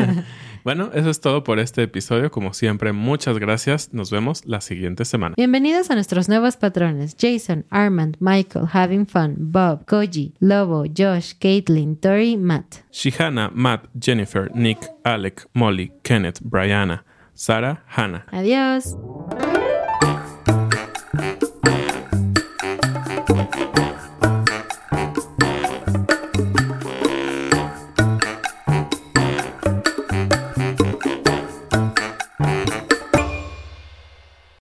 bueno, 0.63 0.91
eso 0.93 1.09
es 1.09 1.19
todo 1.19 1.43
por 1.43 1.59
este 1.59 1.83
episodio. 1.83 2.31
Como 2.31 2.53
siempre, 2.53 2.91
muchas 2.93 3.37
gracias. 3.39 3.93
Nos 3.93 4.11
vemos 4.11 4.45
la 4.45 4.61
siguiente 4.61 5.05
semana. 5.05 5.35
Bienvenidos 5.37 5.89
a 5.91 5.95
nuestros 5.95 6.29
nuevos 6.29 6.57
patrones: 6.57 7.15
Jason, 7.19 7.65
Armand, 7.69 8.17
Michael, 8.19 8.67
Having 8.71 9.07
Fun, 9.07 9.35
Bob, 9.37 9.85
Koji, 9.85 10.33
Lobo, 10.39 10.85
Josh, 10.85 11.33
Caitlin, 11.39 11.95
Tori, 11.97 12.37
Matt. 12.37 12.77
Shihana, 12.91 13.51
Matt, 13.53 13.85
Jennifer, 13.99 14.49
Nick, 14.53 14.79
Alec, 15.03 15.47
Molly, 15.53 15.91
Kenneth, 16.03 16.41
Brianna, 16.41 17.03
Sara, 17.33 17.83
Hannah. 17.87 18.25
Adiós. 18.31 18.95